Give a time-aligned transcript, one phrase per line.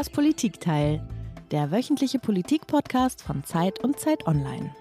[0.00, 1.06] Das Politikteil,
[1.50, 4.74] der wöchentliche Politik-Podcast von Zeit und Zeit Online.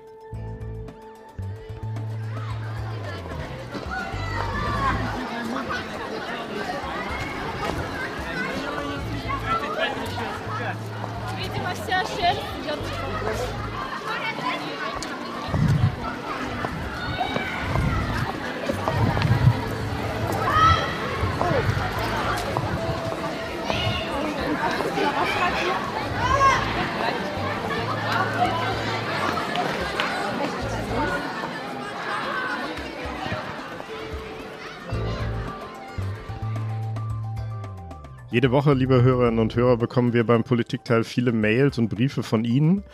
[38.39, 42.45] Jede Woche, liebe Hörerinnen und Hörer, bekommen wir beim Politikteil viele Mails und Briefe von
[42.45, 42.85] Ihnen.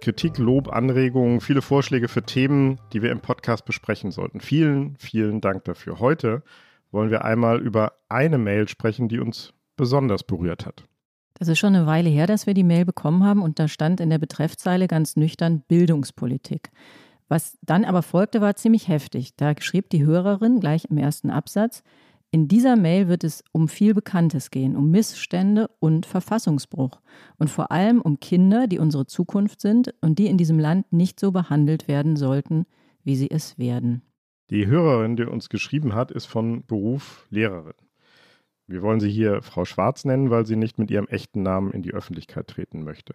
[0.00, 4.38] Kritik, Lob, Anregungen, viele Vorschläge für Themen, die wir im Podcast besprechen sollten.
[4.38, 5.98] Vielen, vielen Dank dafür.
[5.98, 6.44] Heute
[6.92, 10.84] wollen wir einmal über eine Mail sprechen, die uns besonders berührt hat.
[11.34, 13.98] Das ist schon eine Weile her, dass wir die Mail bekommen haben und da stand
[13.98, 16.70] in der Betreffzeile ganz nüchtern Bildungspolitik.
[17.26, 19.34] Was dann aber folgte, war ziemlich heftig.
[19.34, 21.82] Da schrieb die Hörerin gleich im ersten Absatz,
[22.32, 27.02] in dieser Mail wird es um viel Bekanntes gehen, um Missstände und Verfassungsbruch
[27.36, 31.20] und vor allem um Kinder, die unsere Zukunft sind und die in diesem Land nicht
[31.20, 32.64] so behandelt werden sollten,
[33.04, 34.00] wie sie es werden.
[34.48, 37.74] Die Hörerin, die uns geschrieben hat, ist von Beruf Lehrerin.
[38.66, 41.82] Wir wollen sie hier Frau Schwarz nennen, weil sie nicht mit ihrem echten Namen in
[41.82, 43.14] die Öffentlichkeit treten möchte.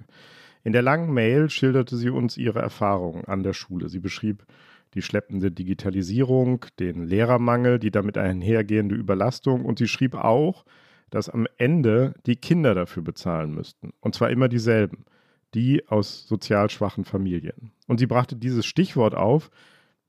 [0.63, 3.89] In der langen Mail schilderte sie uns ihre Erfahrungen an der Schule.
[3.89, 4.45] Sie beschrieb
[4.93, 10.65] die schleppende Digitalisierung, den Lehrermangel, die damit einhergehende Überlastung und sie schrieb auch,
[11.09, 13.91] dass am Ende die Kinder dafür bezahlen müssten.
[14.01, 15.05] Und zwar immer dieselben,
[15.53, 17.71] die aus sozial schwachen Familien.
[17.87, 19.49] Und sie brachte dieses Stichwort auf,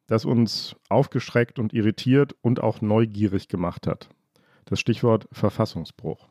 [0.07, 4.09] das uns aufgeschreckt und irritiert und auch neugierig gemacht hat.
[4.65, 6.29] Das Stichwort Verfassungsbruch.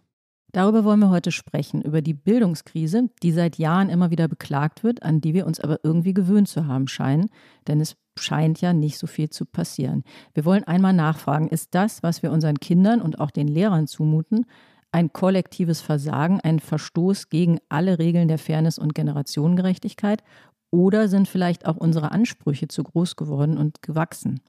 [0.52, 5.04] Darüber wollen wir heute sprechen, über die Bildungskrise, die seit Jahren immer wieder beklagt wird,
[5.04, 7.30] an die wir uns aber irgendwie gewöhnt zu haben scheinen,
[7.68, 10.04] denn es scheint ja nicht so viel zu passieren.
[10.34, 14.46] Wir wollen einmal nachfragen, ist das, was wir unseren Kindern und auch den Lehrern zumuten,
[14.92, 20.24] ein kollektives Versagen, ein Verstoß gegen alle Regeln der Fairness und Generationengerechtigkeit
[20.72, 24.42] oder sind vielleicht auch unsere Ansprüche zu groß geworden und gewachsen?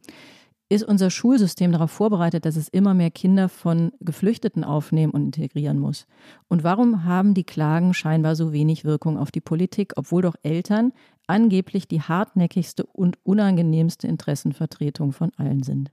[0.71, 5.79] Ist unser Schulsystem darauf vorbereitet, dass es immer mehr Kinder von Geflüchteten aufnehmen und integrieren
[5.79, 6.07] muss?
[6.49, 10.93] Und warum haben die Klagen scheinbar so wenig Wirkung auf die Politik, obwohl doch Eltern
[11.27, 15.91] angeblich die hartnäckigste und unangenehmste Interessenvertretung von allen sind?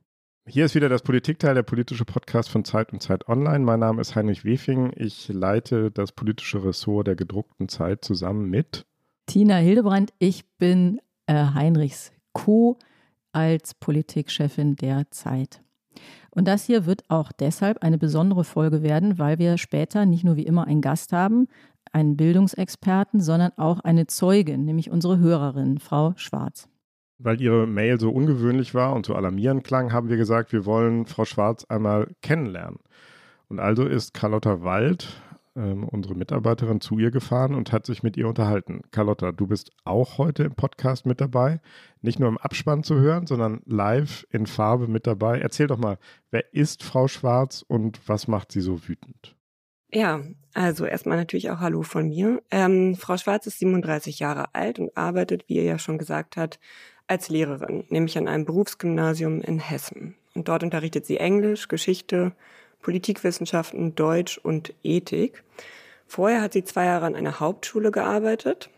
[0.47, 3.65] Hier ist wieder das Politikteil, der politische Podcast von Zeit und Zeit Online.
[3.65, 4.91] Mein Name ist Heinrich Wefing.
[4.95, 8.85] Ich leite das politische Ressort der gedruckten Zeit zusammen mit
[9.25, 10.13] Tina Hildebrand.
[10.19, 12.77] Ich bin äh, Heinrichs Co-
[13.35, 15.61] als Politikchefin der Zeit.
[16.31, 20.35] Und das hier wird auch deshalb eine besondere Folge werden, weil wir später nicht nur
[20.35, 21.47] wie immer einen Gast haben,
[21.91, 26.67] einen Bildungsexperten, sondern auch eine Zeugin, nämlich unsere Hörerin, Frau Schwarz.
[27.17, 31.05] Weil Ihre Mail so ungewöhnlich war und so alarmierend klang, haben wir gesagt, wir wollen
[31.05, 32.79] Frau Schwarz einmal kennenlernen.
[33.47, 35.07] Und also ist Carlotta Wald
[35.55, 38.81] ähm, unsere Mitarbeiterin, zu ihr gefahren und hat sich mit ihr unterhalten.
[38.91, 41.61] Carlotta, du bist auch heute im Podcast mit dabei,
[42.01, 45.39] nicht nur im Abspann zu hören, sondern live in Farbe mit dabei.
[45.39, 45.97] Erzähl doch mal,
[46.31, 49.35] wer ist Frau Schwarz und was macht sie so wütend?
[49.91, 50.21] Ja,
[50.53, 52.41] also erstmal natürlich auch Hallo von mir.
[52.51, 56.59] Ähm, Frau Schwarz ist 37 Jahre alt und arbeitet, wie ihr ja schon gesagt hat,
[57.07, 60.15] als Lehrerin, nämlich an einem Berufsgymnasium in Hessen.
[60.33, 62.33] Und dort unterrichtet sie Englisch, Geschichte,
[62.85, 65.43] Politikwissenschaften, Deutsch und Ethik.
[66.05, 68.69] Vorher hat sie zwei Jahre an einer Hauptschule gearbeitet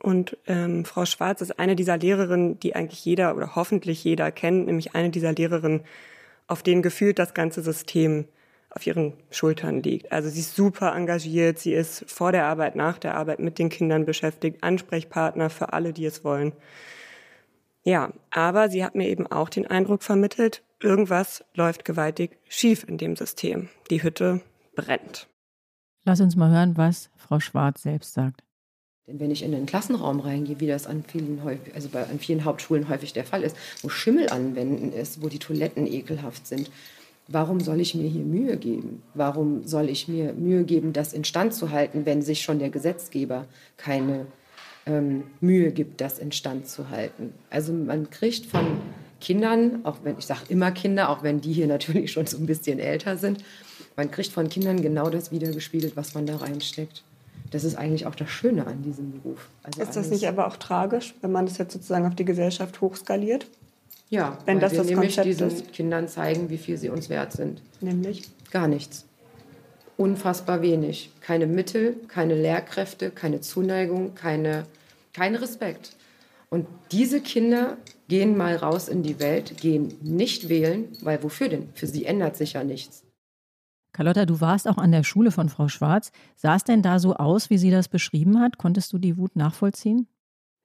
[0.00, 4.66] und ähm, Frau Schwarz ist eine dieser Lehrerinnen, die eigentlich jeder oder hoffentlich jeder kennt,
[4.66, 5.82] nämlich eine dieser Lehrerinnen,
[6.48, 8.26] auf denen gefühlt das ganze System
[8.70, 10.10] auf ihren Schultern liegt.
[10.10, 13.68] Also sie ist super engagiert, sie ist vor der Arbeit, nach der Arbeit mit den
[13.68, 16.52] Kindern beschäftigt, Ansprechpartner für alle, die es wollen.
[17.84, 22.98] Ja, aber sie hat mir eben auch den Eindruck vermittelt, irgendwas läuft gewaltig schief in
[22.98, 23.68] dem System.
[23.90, 24.40] Die Hütte
[24.74, 25.28] brennt.
[26.04, 28.42] Lass uns mal hören, was Frau Schwarz selbst sagt.
[29.06, 32.18] Denn wenn ich in den Klassenraum reingehe, wie das an vielen, häufig, also bei, an
[32.18, 36.70] vielen Hauptschulen häufig der Fall ist, wo Schimmel anwenden ist, wo die Toiletten ekelhaft sind,
[37.28, 39.02] warum soll ich mir hier Mühe geben?
[39.14, 43.46] Warum soll ich mir Mühe geben, das instand zu halten, wenn sich schon der Gesetzgeber
[43.76, 44.26] keine
[44.86, 47.34] ähm, Mühe gibt, das instand zu halten?
[47.50, 48.78] Also man kriegt von
[49.22, 52.46] Kindern, auch wenn ich sage immer Kinder, auch wenn die hier natürlich schon so ein
[52.46, 53.42] bisschen älter sind,
[53.96, 57.02] man kriegt von Kindern genau das wiedergespiegelt, was man da reinsteckt.
[57.50, 59.48] Das ist eigentlich auch das Schöne an diesem Beruf.
[59.62, 62.80] Also ist das nicht aber auch tragisch, wenn man das jetzt sozusagen auf die Gesellschaft
[62.80, 63.46] hochskaliert?
[64.08, 65.72] Ja, wenn das wir das nämlich Konzept diesen ist.
[65.72, 67.62] Kindern zeigen, wie viel sie uns wert sind.
[67.80, 68.28] Nämlich?
[68.50, 69.04] Gar nichts.
[69.98, 71.10] unfassbar wenig.
[71.20, 74.64] Keine Mittel, keine Lehrkräfte, keine Zuneigung, keine,
[75.12, 75.94] kein Respekt.
[76.50, 77.76] Und diese Kinder
[78.12, 81.70] gehen mal raus in die Welt, gehen nicht wählen, weil wofür denn?
[81.72, 83.04] Für sie ändert sich ja nichts.
[83.94, 86.12] Carlotta, du warst auch an der Schule von Frau Schwarz.
[86.36, 88.58] Sah es denn da so aus, wie sie das beschrieben hat?
[88.58, 90.08] Konntest du die Wut nachvollziehen?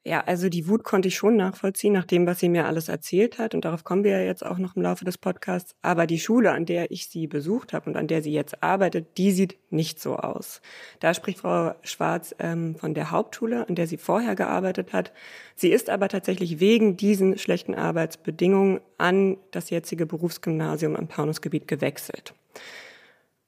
[0.07, 3.39] Ja, also die Wut konnte ich schon nachvollziehen, nach dem, was sie mir alles erzählt
[3.39, 3.53] hat.
[3.53, 5.75] Und darauf kommen wir ja jetzt auch noch im Laufe des Podcasts.
[5.81, 9.17] Aber die Schule, an der ich sie besucht habe und an der sie jetzt arbeitet,
[9.17, 10.61] die sieht nicht so aus.
[11.01, 15.11] Da spricht Frau Schwarz ähm, von der Hauptschule, an der sie vorher gearbeitet hat.
[15.57, 22.33] Sie ist aber tatsächlich wegen diesen schlechten Arbeitsbedingungen an das jetzige Berufsgymnasium im Taunusgebiet gewechselt.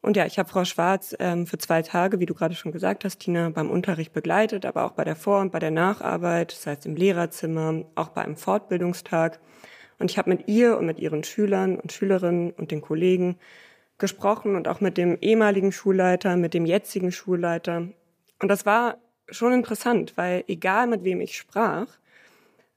[0.01, 3.04] Und ja, ich habe Frau Schwarz ähm, für zwei Tage, wie du gerade schon gesagt
[3.04, 6.66] hast, Tina, beim Unterricht begleitet, aber auch bei der Vor- und bei der Nacharbeit, das
[6.66, 9.40] heißt im Lehrerzimmer, auch bei einem Fortbildungstag.
[10.00, 13.38] Und ich habe mit ihr und mit ihren Schülern und Schülerinnen und den Kollegen
[13.98, 17.90] gesprochen und auch mit dem ehemaligen Schulleiter, mit dem jetzigen Schulleiter.
[18.42, 18.98] Und das war
[19.30, 21.88] schon interessant, weil egal mit wem ich sprach,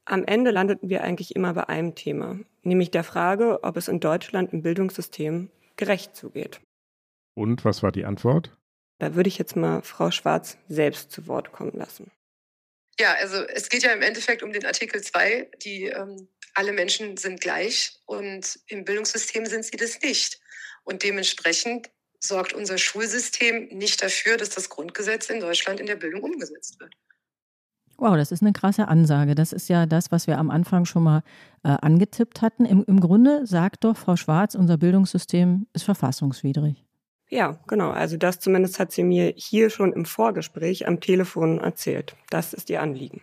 [0.05, 4.01] am Ende landeten wir eigentlich immer bei einem Thema, nämlich der Frage, ob es in
[4.01, 6.61] Deutschland im Bildungssystem gerecht zugeht.
[7.35, 8.57] Und was war die Antwort?
[8.99, 12.11] Da würde ich jetzt mal Frau Schwarz selbst zu Wort kommen lassen.
[13.01, 17.17] Ja, also es geht ja im Endeffekt um den Artikel 2, die ähm, alle Menschen
[17.17, 20.41] sind gleich und im Bildungssystem sind sie das nicht.
[20.85, 21.91] Und dementsprechend
[22.21, 26.95] sorgt unser Schulsystem nicht dafür, dass das Grundgesetz in Deutschland in der Bildung umgesetzt wird.
[27.97, 29.35] Wow, das ist eine krasse Ansage.
[29.35, 31.23] Das ist ja das, was wir am Anfang schon mal
[31.63, 32.65] äh, angetippt hatten.
[32.65, 36.85] Im, Im Grunde sagt doch Frau Schwarz, unser Bildungssystem ist verfassungswidrig.
[37.33, 37.91] Ja, genau.
[37.91, 42.15] Also das zumindest hat sie mir hier schon im Vorgespräch am Telefon erzählt.
[42.29, 43.23] Das ist ihr Anliegen.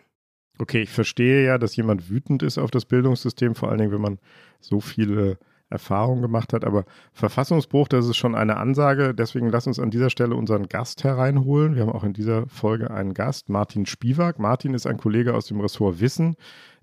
[0.57, 4.01] Okay, ich verstehe ja, dass jemand wütend ist auf das Bildungssystem, vor allen Dingen, wenn
[4.01, 4.17] man
[4.61, 5.37] so viele
[5.69, 6.65] Erfahrungen gemacht hat.
[6.65, 9.13] Aber Verfassungsbruch, das ist schon eine Ansage.
[9.13, 11.75] Deswegen lass uns an dieser Stelle unseren Gast hereinholen.
[11.75, 14.39] Wir haben auch in dieser Folge einen Gast, Martin Spiewak.
[14.39, 16.35] Martin ist ein Kollege aus dem Ressort Wissen,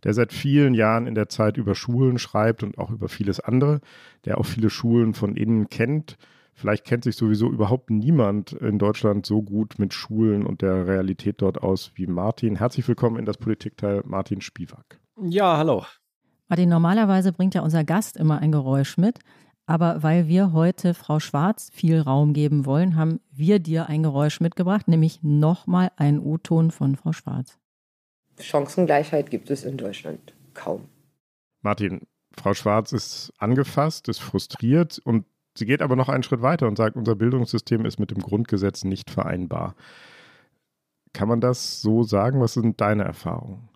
[0.04, 3.80] der seit vielen Jahren in der Zeit über Schulen schreibt und auch über vieles andere,
[4.26, 6.16] der auch viele Schulen von innen kennt
[6.58, 11.42] Vielleicht kennt sich sowieso überhaupt niemand in Deutschland so gut mit Schulen und der Realität
[11.42, 12.56] dort aus wie Martin.
[12.56, 14.98] Herzlich willkommen in das Politikteil Martin Spiewak.
[15.20, 15.84] Ja, hallo.
[16.48, 19.18] Martin, normalerweise bringt ja unser Gast immer ein Geräusch mit.
[19.66, 24.40] Aber weil wir heute Frau Schwarz viel Raum geben wollen, haben wir dir ein Geräusch
[24.40, 27.58] mitgebracht, nämlich nochmal einen O-Ton von Frau Schwarz.
[28.40, 30.88] Chancengleichheit gibt es in Deutschland kaum.
[31.60, 35.26] Martin, Frau Schwarz ist angefasst, ist frustriert und
[35.58, 38.84] Sie geht aber noch einen Schritt weiter und sagt, unser Bildungssystem ist mit dem Grundgesetz
[38.84, 39.74] nicht vereinbar.
[41.12, 42.40] Kann man das so sagen?
[42.40, 43.68] Was sind deine Erfahrungen?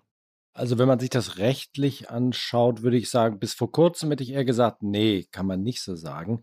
[0.52, 4.32] Also wenn man sich das rechtlich anschaut, würde ich sagen, bis vor kurzem hätte ich
[4.32, 6.42] eher gesagt, nee, kann man nicht so sagen.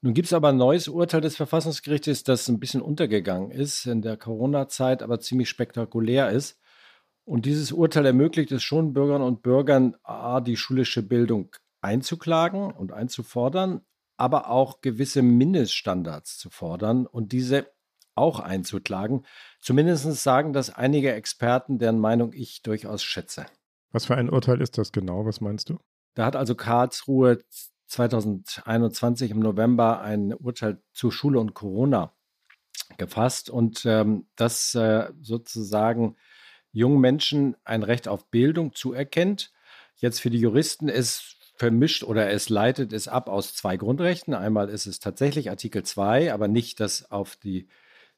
[0.00, 4.02] Nun gibt es aber ein neues Urteil des Verfassungsgerichtes, das ein bisschen untergegangen ist in
[4.02, 6.58] der Corona-Zeit, aber ziemlich spektakulär ist.
[7.24, 12.92] Und dieses Urteil ermöglicht es schon Bürgerinnen und Bürgern, A, die schulische Bildung einzuklagen und
[12.92, 13.82] einzufordern,
[14.22, 17.66] aber auch gewisse Mindeststandards zu fordern und diese
[18.14, 19.26] auch einzuklagen.
[19.58, 23.46] Zumindest sagen das einige Experten, deren Meinung ich durchaus schätze.
[23.90, 25.26] Was für ein Urteil ist das genau?
[25.26, 25.80] Was meinst du?
[26.14, 27.40] Da hat also Karlsruhe
[27.88, 32.14] 2021 im November ein Urteil zu Schule und Corona
[32.98, 36.14] gefasst und ähm, das äh, sozusagen
[36.70, 39.52] jungen Menschen ein Recht auf Bildung zuerkennt.
[39.96, 44.34] Jetzt für die Juristen ist vermischt oder es leitet es ab aus zwei Grundrechten.
[44.34, 47.68] Einmal ist es tatsächlich Artikel 2, aber nicht das auf die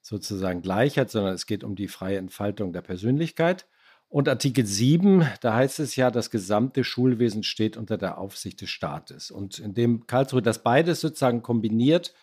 [0.00, 3.66] sozusagen Gleichheit, sondern es geht um die freie Entfaltung der Persönlichkeit.
[4.08, 8.70] Und Artikel 7, da heißt es ja, das gesamte Schulwesen steht unter der Aufsicht des
[8.70, 9.30] Staates.
[9.30, 12.14] Und indem Karlsruhe das beides sozusagen kombiniert,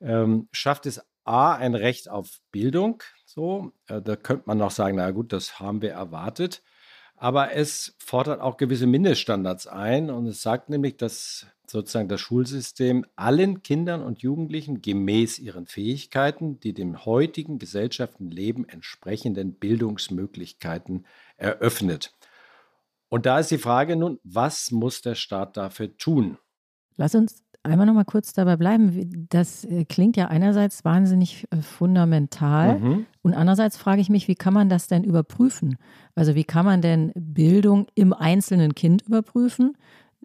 [0.00, 3.02] ähm, schafft es A, ein Recht auf Bildung.
[3.24, 6.62] So, äh, da könnte man noch sagen, na gut, das haben wir erwartet.
[7.22, 13.06] Aber es fordert auch gewisse Mindeststandards ein und es sagt nämlich, dass sozusagen das Schulsystem
[13.14, 22.12] allen Kindern und Jugendlichen gemäß ihren Fähigkeiten die dem heutigen Gesellschaftenleben entsprechenden Bildungsmöglichkeiten eröffnet.
[23.08, 26.38] Und da ist die Frage nun, was muss der Staat dafür tun?
[26.96, 29.26] Lass uns einmal noch mal kurz dabei bleiben.
[29.30, 33.06] Das äh, klingt ja einerseits wahnsinnig äh, fundamental mhm.
[33.22, 35.76] und andererseits frage ich mich, wie kann man das denn überprüfen?
[36.14, 39.76] Also wie kann man denn Bildung im einzelnen Kind überprüfen?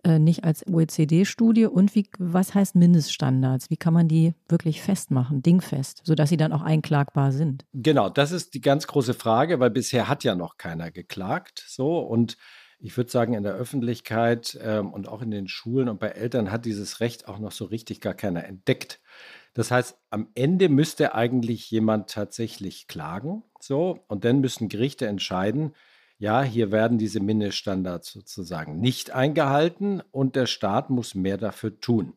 [0.04, 3.70] Äh, nicht als OECD-Studie und wie, was heißt Mindeststandards?
[3.70, 7.66] Wie kann man die wirklich festmachen, dingfest, sodass sie dann auch einklagbar sind?
[7.74, 11.64] Genau, das ist die ganz große Frage, weil bisher hat ja noch keiner geklagt.
[11.68, 12.38] So und
[12.80, 16.52] ich würde sagen, in der Öffentlichkeit ähm, und auch in den Schulen und bei Eltern
[16.52, 19.00] hat dieses Recht auch noch so richtig gar keiner entdeckt.
[19.54, 25.74] Das heißt, am Ende müsste eigentlich jemand tatsächlich klagen, so, und dann müssen Gerichte entscheiden,
[26.20, 32.14] ja, hier werden diese Mindeststandards sozusagen nicht eingehalten und der Staat muss mehr dafür tun.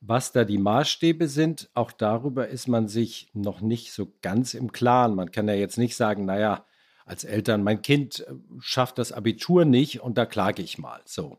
[0.00, 4.70] Was da die Maßstäbe sind, auch darüber ist man sich noch nicht so ganz im
[4.70, 5.14] Klaren.
[5.14, 6.64] Man kann ja jetzt nicht sagen, naja,
[7.08, 11.00] als Eltern, mein Kind äh, schafft das Abitur nicht und da klage ich mal.
[11.04, 11.38] So.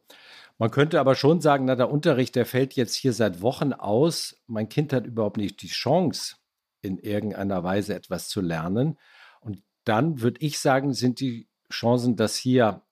[0.58, 4.42] Man könnte aber schon sagen, na, der Unterricht, der fällt jetzt hier seit Wochen aus.
[4.48, 6.36] Mein Kind hat überhaupt nicht die Chance,
[6.82, 8.98] in irgendeiner Weise etwas zu lernen.
[9.40, 12.84] Und dann würde ich sagen, sind die Chancen, dass hier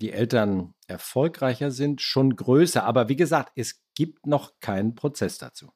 [0.00, 2.84] die Eltern erfolgreicher sind, schon größer.
[2.84, 5.72] Aber wie gesagt, es gibt noch keinen Prozess dazu.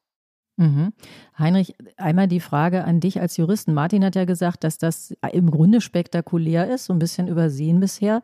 [0.58, 0.92] Mhm.
[1.38, 3.74] Heinrich, einmal die Frage an dich als Juristen.
[3.74, 8.22] Martin hat ja gesagt, dass das im Grunde spektakulär ist, so ein bisschen übersehen bisher.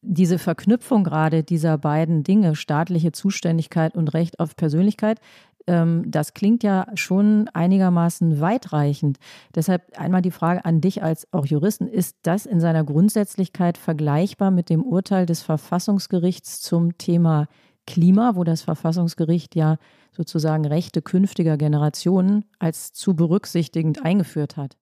[0.00, 5.20] Diese Verknüpfung gerade dieser beiden Dinge, staatliche Zuständigkeit und Recht auf Persönlichkeit,
[5.66, 9.18] ähm, das klingt ja schon einigermaßen weitreichend.
[9.54, 14.50] Deshalb einmal die Frage an dich als auch Juristen, ist das in seiner Grundsätzlichkeit vergleichbar
[14.50, 17.48] mit dem Urteil des Verfassungsgerichts zum Thema
[17.90, 19.76] Klima, wo das Verfassungsgericht ja
[20.12, 24.76] sozusagen Rechte künftiger Generationen als zu berücksichtigend eingeführt hat?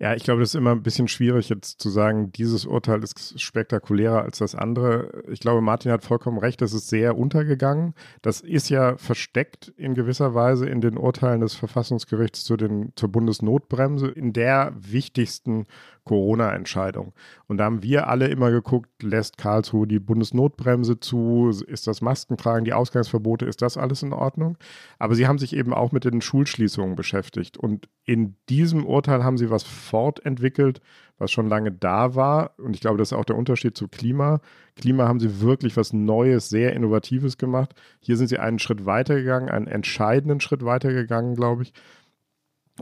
[0.00, 3.40] Ja, ich glaube, das ist immer ein bisschen schwierig jetzt zu sagen, dieses Urteil ist
[3.40, 5.22] spektakulärer als das andere.
[5.30, 7.94] Ich glaube, Martin hat vollkommen recht, das ist sehr untergegangen.
[8.20, 13.10] Das ist ja versteckt in gewisser Weise in den Urteilen des Verfassungsgerichts zu den, zur
[13.10, 15.64] Bundesnotbremse, in der wichtigsten
[16.04, 17.12] Corona-Entscheidung.
[17.46, 22.64] Und da haben wir alle immer geguckt, lässt Karlsruhe die Bundesnotbremse zu, ist das Maskentragen,
[22.64, 24.58] die Ausgangsverbote, ist das alles in Ordnung?
[24.98, 27.56] Aber sie haben sich eben auch mit den Schulschließungen beschäftigt.
[27.56, 30.80] Und in diesem Urteil haben sie was fortentwickelt,
[31.18, 32.52] was schon lange da war.
[32.58, 34.40] Und ich glaube, das ist auch der Unterschied zu Klima.
[34.76, 37.74] Klima haben sie wirklich was Neues, sehr Innovatives gemacht.
[38.00, 41.72] Hier sind sie einen Schritt weitergegangen, einen entscheidenden Schritt weitergegangen, glaube ich.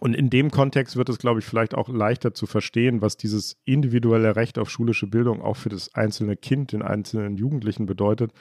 [0.01, 3.57] Und in dem Kontext wird es, glaube ich, vielleicht auch leichter zu verstehen, was dieses
[3.65, 8.33] individuelle Recht auf schulische Bildung auch für das einzelne Kind, den einzelnen Jugendlichen bedeutet.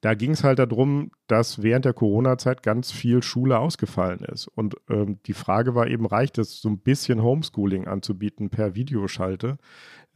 [0.00, 4.46] Da ging es halt darum, dass während der Corona-Zeit ganz viel Schule ausgefallen ist.
[4.46, 9.58] Und ähm, die Frage war eben, reicht es, so ein bisschen Homeschooling anzubieten per Videoschalte?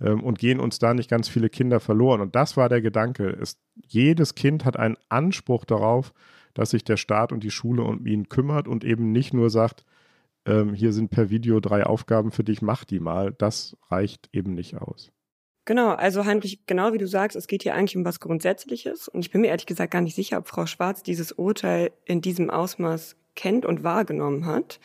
[0.00, 2.20] Ähm, und gehen uns da nicht ganz viele Kinder verloren?
[2.20, 3.28] Und das war der Gedanke.
[3.28, 6.12] Es, jedes Kind hat einen Anspruch darauf,
[6.54, 9.84] dass sich der Staat und die Schule um ihn kümmert und eben nicht nur sagt,
[10.46, 13.32] ähm, hier sind per Video drei Aufgaben für dich, mach die mal.
[13.32, 15.10] Das reicht eben nicht aus.
[15.66, 19.08] Genau, also Heinrich, genau wie du sagst, es geht hier eigentlich um was Grundsätzliches.
[19.08, 22.20] Und ich bin mir ehrlich gesagt gar nicht sicher, ob Frau Schwarz dieses Urteil in
[22.20, 24.80] diesem Ausmaß kennt und wahrgenommen hat.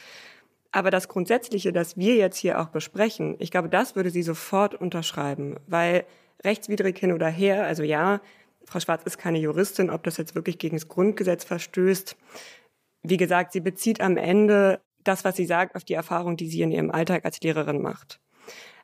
[0.72, 4.76] Aber das Grundsätzliche, das wir jetzt hier auch besprechen, ich glaube, das würde sie sofort
[4.76, 6.06] unterschreiben, weil
[6.44, 8.20] rechtswidrig hin oder her, also ja,
[8.66, 12.18] Frau Schwarz ist keine Juristin, ob das jetzt wirklich gegen das Grundgesetz verstößt.
[13.04, 16.62] Wie gesagt, sie bezieht am Ende das, was sie sagt, auf die Erfahrung, die sie
[16.62, 18.20] in ihrem Alltag als Lehrerin macht.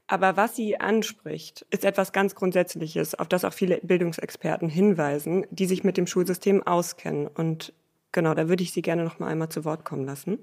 [0.08, 5.66] Aber was sie anspricht, ist etwas ganz Grundsätzliches, auf das auch viele Bildungsexperten hinweisen, die
[5.66, 7.28] sich mit dem Schulsystem auskennen.
[7.28, 7.74] Und
[8.12, 10.40] genau, da würde ich Sie gerne noch mal einmal zu Wort kommen lassen.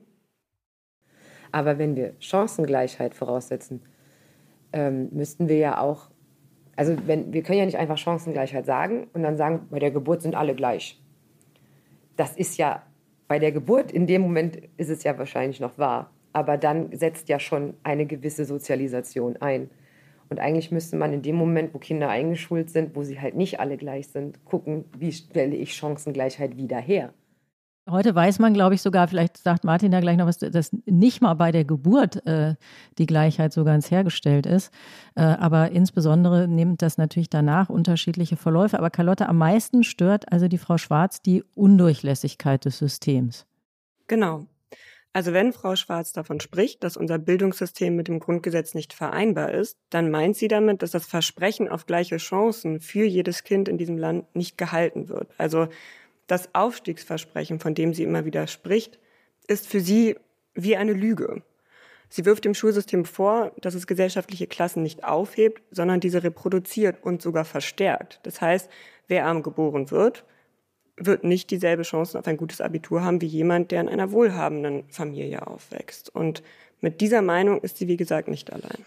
[1.53, 3.83] Aber wenn wir Chancengleichheit voraussetzen,
[4.73, 6.11] ähm, müssten wir ja auch,
[6.77, 10.23] also wenn, wir können ja nicht einfach Chancengleichheit sagen und dann sagen, bei der Geburt
[10.23, 10.99] sind alle gleich.
[12.17, 12.83] Das ist ja
[13.29, 17.29] bei der Geburt, in dem Moment ist es ja wahrscheinlich noch wahr, aber dann setzt
[17.29, 19.71] ja schon eine gewisse Sozialisation ein.
[20.31, 23.61] Und eigentlich müsste man in dem Moment, wo Kinder eingeschult sind, wo sie halt nicht
[23.61, 27.13] alle gleich sind, gucken, wie stelle ich Chancengleichheit wieder her.
[27.90, 31.23] Heute weiß man, glaube ich, sogar, vielleicht sagt Martin da gleich noch was, dass nicht
[31.23, 32.54] mal bei der Geburt äh,
[32.99, 34.73] die Gleichheit so ganz hergestellt ist.
[35.14, 38.78] Äh, aber insbesondere nimmt das natürlich danach unterschiedliche Verläufe.
[38.78, 43.47] Aber Carlotte, am meisten stört also die Frau Schwarz die Undurchlässigkeit des Systems.
[44.07, 44.47] Genau.
[45.14, 49.78] Also wenn Frau Schwarz davon spricht, dass unser Bildungssystem mit dem Grundgesetz nicht vereinbar ist,
[49.90, 53.97] dann meint sie damit, dass das Versprechen auf gleiche Chancen für jedes Kind in diesem
[53.97, 55.30] Land nicht gehalten wird.
[55.38, 55.68] Also
[56.29, 59.01] das Aufstiegsversprechen, von dem sie immer wieder spricht,
[59.49, 60.17] ist für sie
[60.55, 61.43] wie eine Lüge.
[62.11, 67.21] Sie wirft dem Schulsystem vor, dass es gesellschaftliche Klassen nicht aufhebt, sondern diese reproduziert und
[67.21, 68.21] sogar verstärkt.
[68.23, 68.71] Das heißt,
[69.09, 70.25] wer arm geboren wird,
[70.97, 74.85] wird nicht dieselbe Chance auf ein gutes Abitur haben wie jemand, der in einer wohlhabenden
[74.89, 76.15] Familie aufwächst.
[76.15, 76.43] Und
[76.81, 78.85] mit dieser Meinung ist sie, wie gesagt, nicht allein.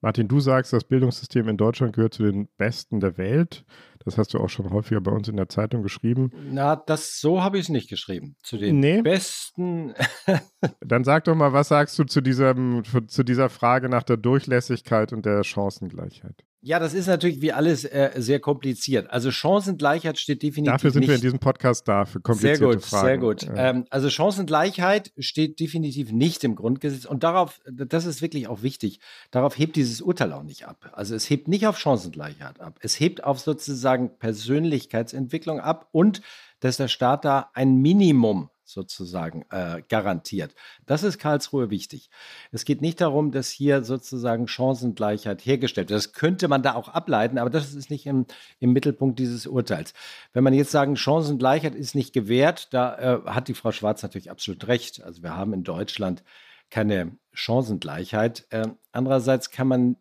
[0.00, 3.64] Martin, du sagst, das Bildungssystem in Deutschland gehört zu den besten der Welt.
[4.04, 6.30] Das hast du auch schon häufiger bei uns in der Zeitung geschrieben.
[6.50, 8.36] Na, das so habe ich es nicht geschrieben.
[8.42, 9.02] Zu den nee.
[9.02, 9.94] besten.
[10.80, 15.12] Dann sag doch mal, was sagst du zu, diesem, zu dieser Frage nach der Durchlässigkeit
[15.12, 16.44] und der Chancengleichheit?
[16.66, 19.08] Ja, das ist natürlich wie alles äh, sehr kompliziert.
[19.08, 20.72] Also Chancengleichheit steht definitiv.
[20.72, 21.08] Dafür sind nicht.
[21.10, 23.06] wir in diesem Podcast da, für komplizierte sehr gut, Fragen.
[23.06, 23.70] Sehr gut, ja.
[23.70, 28.98] ähm, also Chancengleichheit steht definitiv nicht im Grundgesetz und darauf, das ist wirklich auch wichtig,
[29.30, 30.90] darauf hebt dieses Urteil auch nicht ab.
[30.92, 32.80] Also es hebt nicht auf Chancengleichheit ab.
[32.80, 33.85] Es hebt auf sozusagen
[34.18, 36.22] Persönlichkeitsentwicklung ab und
[36.60, 40.54] dass der Staat da ein Minimum sozusagen äh, garantiert.
[40.86, 42.10] Das ist Karlsruhe wichtig.
[42.50, 45.98] Es geht nicht darum, dass hier sozusagen Chancengleichheit hergestellt wird.
[45.98, 48.26] Das könnte man da auch ableiten, aber das ist nicht im,
[48.58, 49.94] im Mittelpunkt dieses Urteils.
[50.32, 54.30] Wenn man jetzt sagen, Chancengleichheit ist nicht gewährt, da äh, hat die Frau Schwarz natürlich
[54.30, 55.02] absolut recht.
[55.02, 56.24] Also wir haben in Deutschland
[56.68, 58.46] keine Chancengleichheit.
[58.50, 59.96] Äh, andererseits kann man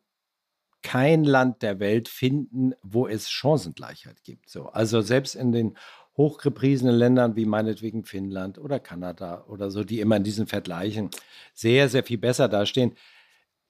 [0.85, 4.51] kein Land der Welt finden, wo es Chancengleichheit gibt.
[4.51, 5.75] So, also selbst in den
[6.15, 11.09] hochgepriesenen Ländern wie meinetwegen Finnland oder Kanada oder so, die immer in diesen Vergleichen
[11.55, 12.95] sehr, sehr viel besser dastehen,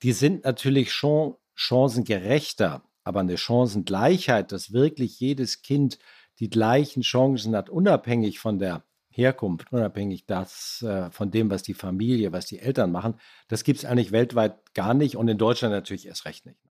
[0.04, 5.98] die sind natürlich schon chancengerechter, aber eine Chancengleichheit, dass wirklich jedes Kind
[6.40, 11.74] die gleichen Chancen hat, unabhängig von der Herkunft, unabhängig das, äh, von dem, was die
[11.74, 13.16] Familie, was die Eltern machen,
[13.48, 16.65] das gibt es eigentlich weltweit gar nicht und in Deutschland natürlich erst recht nicht.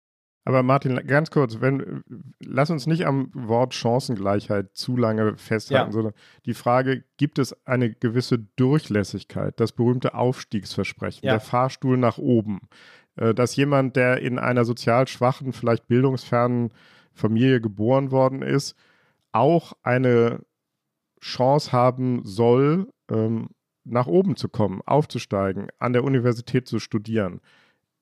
[0.45, 2.03] Aber Martin, ganz kurz, wenn,
[2.39, 5.91] lass uns nicht am Wort Chancengleichheit zu lange festhalten, ja.
[5.91, 6.13] sondern
[6.45, 11.33] die Frage, gibt es eine gewisse Durchlässigkeit, das berühmte Aufstiegsversprechen, ja.
[11.33, 12.61] der Fahrstuhl nach oben,
[13.15, 16.71] äh, dass jemand, der in einer sozial schwachen, vielleicht bildungsfernen
[17.13, 18.75] Familie geboren worden ist,
[19.31, 20.41] auch eine
[21.21, 23.49] Chance haben soll, ähm,
[23.85, 27.39] nach oben zu kommen, aufzusteigen, an der Universität zu studieren.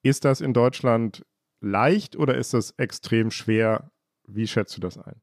[0.03, 1.24] Ist das in Deutschland
[1.62, 3.91] leicht oder ist das extrem schwer?
[4.27, 5.22] Wie schätzt du das ein?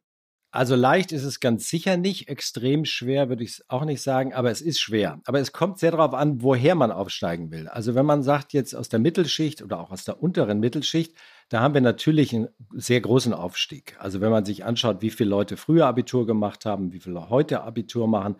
[0.50, 4.32] Also leicht ist es ganz sicher nicht, extrem schwer würde ich es auch nicht sagen,
[4.32, 5.20] aber es ist schwer.
[5.26, 7.68] Aber es kommt sehr darauf an, woher man aufsteigen will.
[7.68, 11.14] Also wenn man sagt jetzt aus der Mittelschicht oder auch aus der unteren Mittelschicht,
[11.50, 13.96] da haben wir natürlich einen sehr großen Aufstieg.
[13.98, 17.60] Also wenn man sich anschaut, wie viele Leute früher Abitur gemacht haben, wie viele heute
[17.60, 18.36] Abitur machen,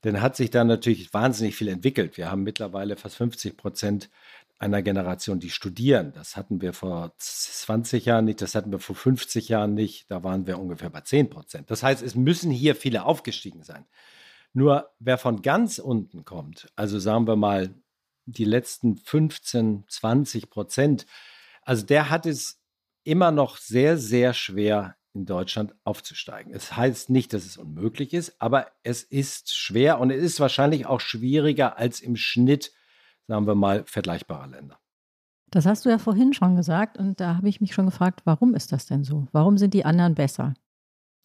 [0.00, 2.16] dann hat sich da natürlich wahnsinnig viel entwickelt.
[2.16, 4.10] Wir haben mittlerweile fast 50 Prozent
[4.58, 6.12] einer Generation, die studieren.
[6.12, 10.10] Das hatten wir vor 20 Jahren nicht, das hatten wir vor 50 Jahren nicht.
[10.10, 11.70] Da waren wir ungefähr bei 10 Prozent.
[11.70, 13.86] Das heißt, es müssen hier viele aufgestiegen sein.
[14.52, 17.74] Nur wer von ganz unten kommt, also sagen wir mal
[18.24, 21.06] die letzten 15, 20 Prozent,
[21.62, 22.62] also der hat es
[23.04, 26.52] immer noch sehr, sehr schwer in Deutschland aufzusteigen.
[26.52, 30.86] Es heißt nicht, dass es unmöglich ist, aber es ist schwer und es ist wahrscheinlich
[30.86, 32.72] auch schwieriger als im Schnitt
[33.28, 34.78] sagen wir mal, vergleichbarer Länder.
[35.50, 38.54] Das hast du ja vorhin schon gesagt und da habe ich mich schon gefragt, warum
[38.54, 39.26] ist das denn so?
[39.32, 40.54] Warum sind die anderen besser?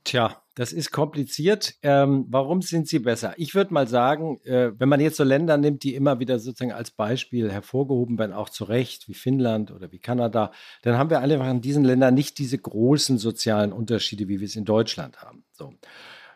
[0.03, 1.75] Tja, das ist kompliziert.
[1.83, 3.33] Ähm, warum sind sie besser?
[3.37, 6.71] Ich würde mal sagen, äh, wenn man jetzt so Länder nimmt, die immer wieder sozusagen
[6.71, 11.19] als Beispiel hervorgehoben werden, auch zu Recht, wie Finnland oder wie Kanada, dann haben wir
[11.19, 15.43] einfach in diesen Ländern nicht diese großen sozialen Unterschiede, wie wir es in Deutschland haben.
[15.51, 15.73] So.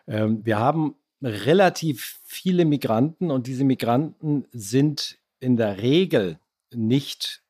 [0.06, 6.38] Ähm, wir haben relativ viele Migranten und diese Migranten sind in der Regel
[6.74, 7.42] nicht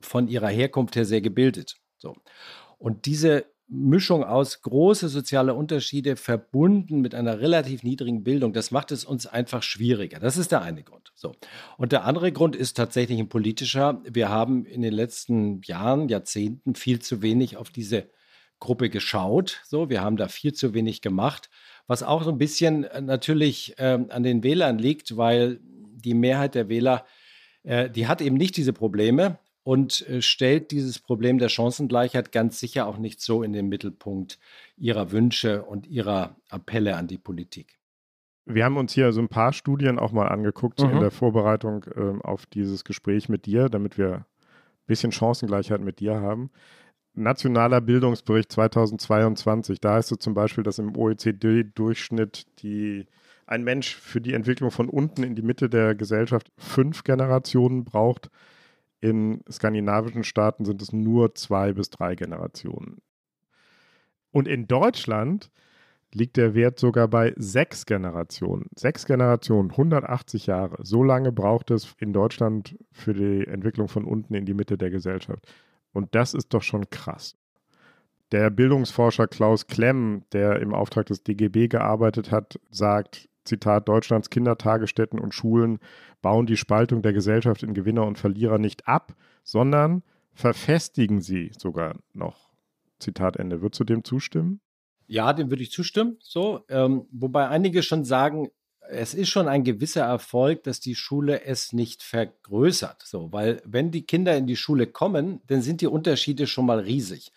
[0.00, 1.76] von ihrer Herkunft her sehr gebildet.
[1.98, 2.14] So.
[2.78, 8.92] Und diese Mischung aus große soziale Unterschiede verbunden mit einer relativ niedrigen Bildung, das macht
[8.92, 10.20] es uns einfach schwieriger.
[10.20, 11.12] Das ist der eine Grund.
[11.16, 11.34] So.
[11.76, 14.02] Und der andere Grund ist tatsächlich ein politischer.
[14.08, 18.08] Wir haben in den letzten Jahren, Jahrzehnten viel zu wenig auf diese
[18.60, 19.60] Gruppe geschaut.
[19.64, 21.50] So, wir haben da viel zu wenig gemacht,
[21.86, 25.60] was auch so ein bisschen äh, natürlich ähm, an den Wählern liegt, weil
[26.06, 27.04] die Mehrheit der Wähler,
[27.64, 32.60] äh, die hat eben nicht diese Probleme und äh, stellt dieses Problem der Chancengleichheit ganz
[32.60, 34.38] sicher auch nicht so in den Mittelpunkt
[34.76, 37.78] ihrer Wünsche und ihrer Appelle an die Politik.
[38.44, 40.90] Wir haben uns hier so ein paar Studien auch mal angeguckt mhm.
[40.90, 44.24] in der Vorbereitung äh, auf dieses Gespräch mit dir, damit wir ein
[44.86, 46.50] bisschen Chancengleichheit mit dir haben.
[47.14, 53.06] Nationaler Bildungsbericht 2022, da heißt es zum Beispiel, dass im OECD-Durchschnitt die
[53.46, 58.30] ein Mensch für die Entwicklung von unten in die Mitte der Gesellschaft fünf Generationen braucht.
[59.00, 63.00] In skandinavischen Staaten sind es nur zwei bis drei Generationen.
[64.32, 65.50] Und in Deutschland
[66.12, 68.66] liegt der Wert sogar bei sechs Generationen.
[68.74, 70.78] Sechs Generationen, 180 Jahre.
[70.84, 74.90] So lange braucht es in Deutschland für die Entwicklung von unten in die Mitte der
[74.90, 75.46] Gesellschaft.
[75.92, 77.36] Und das ist doch schon krass.
[78.32, 85.18] Der Bildungsforscher Klaus Klemm, der im Auftrag des DGB gearbeitet hat, sagt, Zitat, Deutschlands Kindertagesstätten
[85.18, 85.78] und Schulen
[86.22, 91.96] bauen die Spaltung der Gesellschaft in Gewinner und Verlierer nicht ab, sondern verfestigen sie sogar
[92.12, 92.50] noch.
[92.98, 93.62] Zitat Ende.
[93.62, 94.60] Würdest du dem zustimmen?
[95.06, 96.16] Ja, dem würde ich zustimmen.
[96.20, 98.50] So, ähm, wobei einige schon sagen,
[98.88, 103.02] es ist schon ein gewisser Erfolg, dass die Schule es nicht vergrößert.
[103.04, 106.78] So, weil wenn die Kinder in die Schule kommen, dann sind die Unterschiede schon mal
[106.78, 107.32] riesig.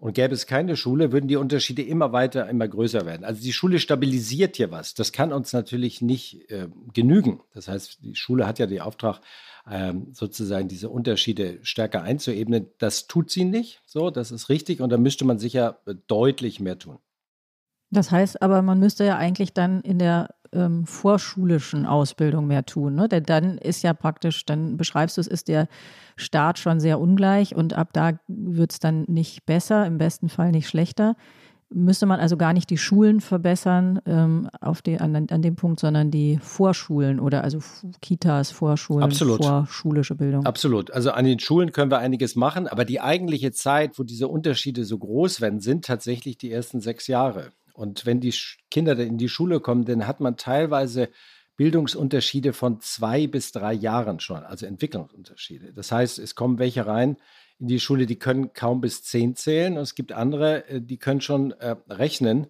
[0.00, 3.22] Und gäbe es keine Schule, würden die Unterschiede immer weiter, immer größer werden.
[3.22, 4.94] Also die Schule stabilisiert hier was.
[4.94, 7.40] Das kann uns natürlich nicht äh, genügen.
[7.52, 9.20] Das heißt, die Schule hat ja den Auftrag,
[9.70, 12.68] ähm, sozusagen diese Unterschiede stärker einzuebnen.
[12.78, 13.82] Das tut sie nicht.
[13.84, 14.80] So, das ist richtig.
[14.80, 16.98] Und da müsste man sicher deutlich mehr tun.
[17.90, 22.94] Das heißt aber, man müsste ja eigentlich dann in der ähm, vorschulischen Ausbildung mehr tun.
[22.94, 23.08] Ne?
[23.08, 25.68] Denn dann ist ja praktisch, dann beschreibst du es, ist der
[26.16, 30.50] Start schon sehr ungleich und ab da wird es dann nicht besser, im besten Fall
[30.50, 31.16] nicht schlechter.
[31.72, 35.78] Müsste man also gar nicht die Schulen verbessern ähm, auf die, an, an dem Punkt,
[35.78, 37.60] sondern die Vorschulen oder also
[38.02, 39.44] Kitas, Vorschulen, Absolut.
[39.44, 40.46] vorschulische Bildung.
[40.46, 40.90] Absolut.
[40.90, 44.84] Also an den Schulen können wir einiges machen, aber die eigentliche Zeit, wo diese Unterschiede
[44.84, 47.52] so groß werden, sind tatsächlich die ersten sechs Jahre.
[47.80, 48.34] Und wenn die
[48.70, 51.08] Kinder in die Schule kommen, dann hat man teilweise
[51.56, 55.72] Bildungsunterschiede von zwei bis drei Jahren schon, also Entwicklungsunterschiede.
[55.72, 57.16] Das heißt, es kommen welche rein
[57.58, 60.98] in die Schule, die können kaum bis zehn zählen und es gibt andere, äh, die
[60.98, 62.48] können schon äh, rechnen,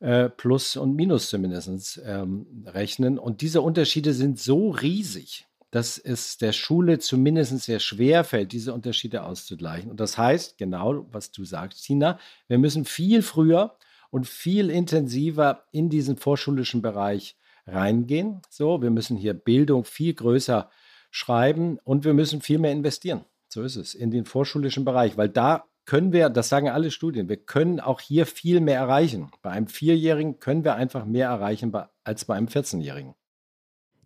[0.00, 3.18] äh, Plus und Minus zumindest ähm, rechnen.
[3.18, 8.72] Und diese Unterschiede sind so riesig, dass es der Schule zumindest sehr schwer fällt, diese
[8.72, 9.90] Unterschiede auszugleichen.
[9.90, 13.76] Und das heißt, genau was du sagst, Tina, wir müssen viel früher
[14.12, 17.34] und viel intensiver in diesen vorschulischen Bereich
[17.66, 18.42] reingehen.
[18.50, 20.68] So, wir müssen hier Bildung viel größer
[21.10, 23.24] schreiben und wir müssen viel mehr investieren.
[23.48, 27.30] So ist es, in den vorschulischen Bereich, weil da können wir, das sagen alle Studien,
[27.30, 29.30] wir können auch hier viel mehr erreichen.
[29.40, 31.72] Bei einem Vierjährigen können wir einfach mehr erreichen
[32.04, 33.14] als bei einem 14-Jährigen.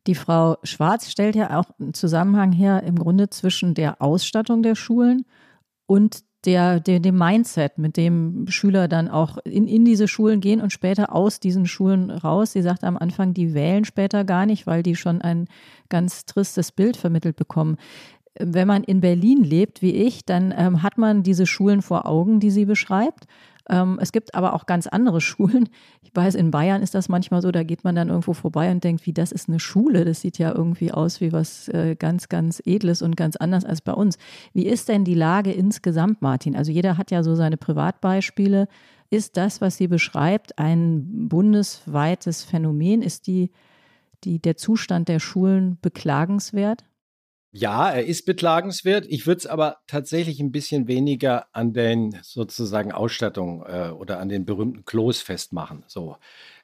[0.07, 4.77] Die Frau Schwarz stellt ja auch einen Zusammenhang her im Grunde zwischen der Ausstattung der
[4.77, 5.27] Schulen
[5.87, 10.61] und der, der, dem Mindset, mit dem Schüler dann auch in, in diese Schulen gehen
[10.61, 12.53] und später aus diesen Schulen raus.
[12.53, 15.49] Sie sagt am Anfang, die wählen später gar nicht, weil die schon ein
[15.89, 17.77] ganz tristes Bild vermittelt bekommen.
[18.39, 22.39] Wenn man in Berlin lebt, wie ich, dann ähm, hat man diese Schulen vor Augen,
[22.39, 23.27] die sie beschreibt.
[23.69, 25.69] Ähm, es gibt aber auch ganz andere Schulen.
[26.03, 28.85] Ich weiß, in Bayern ist das manchmal so, da geht man dann irgendwo vorbei und
[28.85, 30.05] denkt, wie das ist eine Schule.
[30.05, 33.81] Das sieht ja irgendwie aus wie was äh, ganz, ganz Edles und ganz anders als
[33.81, 34.19] bei uns.
[34.53, 36.57] Wie ist denn die Lage insgesamt, Martin?
[36.57, 38.69] Also jeder hat ja so seine Privatbeispiele.
[39.11, 43.03] Ist das, was sie beschreibt, ein bundesweites Phänomen?
[43.03, 43.51] Ist die,
[44.25, 46.85] die, der Zustand der Schulen beklagenswert?
[47.53, 49.07] Ja, er ist beklagenswert.
[49.09, 54.29] Ich würde es aber tatsächlich ein bisschen weniger an den sozusagen Ausstattung äh, oder an
[54.29, 55.83] den berühmten Klos festmachen.
[55.87, 56.17] So,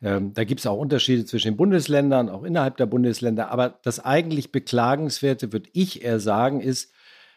[0.02, 3.50] ähm, da gibt es auch Unterschiede zwischen den Bundesländern, auch innerhalb der Bundesländer.
[3.50, 6.92] Aber das eigentlich beklagenswerte, würde ich eher sagen, ist,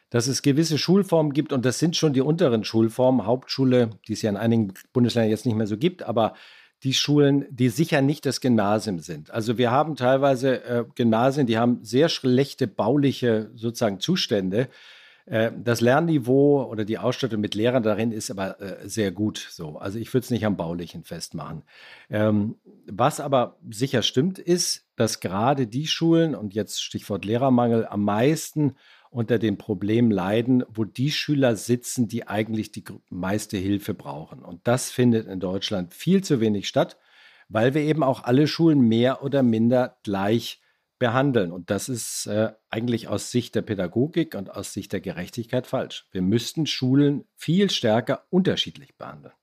[0.10, 4.22] dass es gewisse Schulformen gibt und das sind schon die unteren Schulformen, Hauptschule, die es
[4.22, 6.36] ja in einigen Bundesländern jetzt nicht mehr so gibt, aber
[6.84, 9.32] die Schulen, die sicher nicht das Gymnasium sind.
[9.32, 14.70] Also wir haben teilweise äh, Gymnasien, die haben sehr schlechte bauliche sozusagen Zustände.
[15.26, 19.78] Äh, das Lernniveau oder die Ausstattung mit Lehrern darin ist aber äh, sehr gut so.
[19.78, 21.64] Also ich würde es nicht am Baulichen festmachen.
[22.10, 28.04] Ähm, was aber sicher stimmt, ist, dass gerade die Schulen und jetzt Stichwort Lehrermangel am
[28.04, 28.76] meisten
[29.10, 34.44] unter dem Problem leiden, wo die Schüler sitzen, die eigentlich die meiste Hilfe brauchen.
[34.44, 36.98] Und das findet in Deutschland viel zu wenig statt,
[37.48, 40.62] weil wir eben auch alle Schulen mehr oder minder gleich
[41.00, 41.52] behandeln.
[41.52, 46.08] Und das ist äh, eigentlich aus Sicht der Pädagogik und aus Sicht der Gerechtigkeit falsch.
[46.12, 49.34] Wir müssten Schulen viel stärker unterschiedlich behandeln.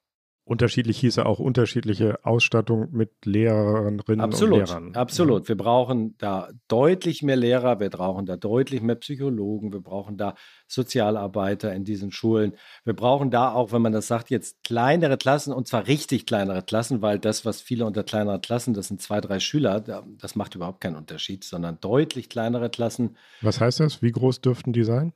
[0.53, 4.95] Unterschiedlich hieße auch unterschiedliche Ausstattung mit Lehrerinnen absolut, und Lehrern.
[4.95, 5.49] Absolut.
[5.49, 10.35] Wir brauchen da deutlich mehr Lehrer, wir brauchen da deutlich mehr Psychologen, wir brauchen da
[10.69, 12.53] Sozialarbeiter in diesen Schulen.
[12.85, 16.63] Wir brauchen da auch, wenn man das sagt, jetzt kleinere Klassen und zwar richtig kleinere
[16.63, 20.55] Klassen, weil das, was viele unter kleineren Klassen, das sind zwei, drei Schüler, das macht
[20.55, 23.17] überhaupt keinen Unterschied, sondern deutlich kleinere Klassen.
[23.41, 24.03] Was heißt das?
[24.03, 25.15] Wie groß dürften die sein?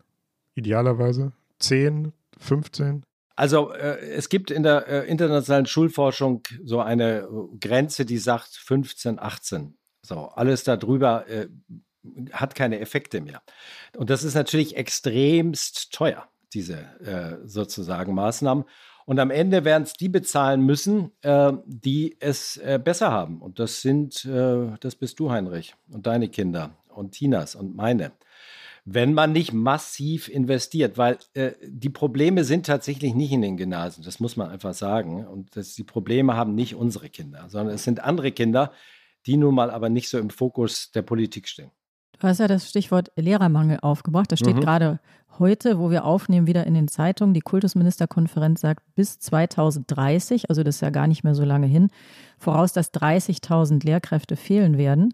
[0.54, 1.32] Idealerweise?
[1.58, 3.04] 10, 15?
[3.36, 8.48] Also äh, es gibt in der äh, internationalen Schulforschung so eine äh, Grenze, die sagt
[8.48, 9.76] 15, 18.
[10.02, 11.48] So, alles darüber äh,
[12.32, 13.42] hat keine Effekte mehr.
[13.94, 18.64] Und das ist natürlich extremst teuer, diese äh, sozusagen Maßnahmen.
[19.04, 23.40] Und am Ende werden es die bezahlen müssen, äh, die es besser haben.
[23.40, 28.12] Und das sind, das bist du, Heinrich, und deine Kinder und Tinas und meine
[28.88, 34.04] wenn man nicht massiv investiert, weil äh, die Probleme sind tatsächlich nicht in den Gymnasien,
[34.04, 35.26] das muss man einfach sagen.
[35.26, 38.72] Und das, die Probleme haben nicht unsere Kinder, sondern es sind andere Kinder,
[39.26, 41.72] die nun mal aber nicht so im Fokus der Politik stehen.
[42.20, 44.30] Du hast ja das Stichwort Lehrermangel aufgebracht.
[44.30, 44.60] Das steht mhm.
[44.60, 45.00] gerade
[45.38, 47.34] heute, wo wir aufnehmen, wieder in den Zeitungen.
[47.34, 51.88] Die Kultusministerkonferenz sagt bis 2030, also das ist ja gar nicht mehr so lange hin,
[52.38, 55.12] voraus, dass 30.000 Lehrkräfte fehlen werden.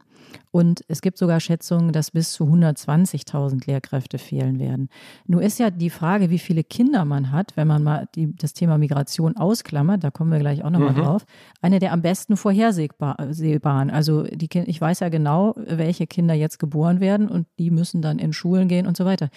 [0.50, 4.88] Und es gibt sogar Schätzungen, dass bis zu 120.000 Lehrkräfte fehlen werden.
[5.26, 8.52] Nun ist ja die Frage, wie viele Kinder man hat, wenn man mal die, das
[8.52, 11.02] Thema Migration ausklammert, da kommen wir gleich auch nochmal mhm.
[11.02, 11.24] drauf,
[11.60, 13.90] eine der am besten vorhersehbaren.
[13.90, 18.18] Also die ich weiß ja genau, welche Kinder jetzt geboren werden und die müssen dann
[18.18, 19.28] in Schulen gehen und so weiter.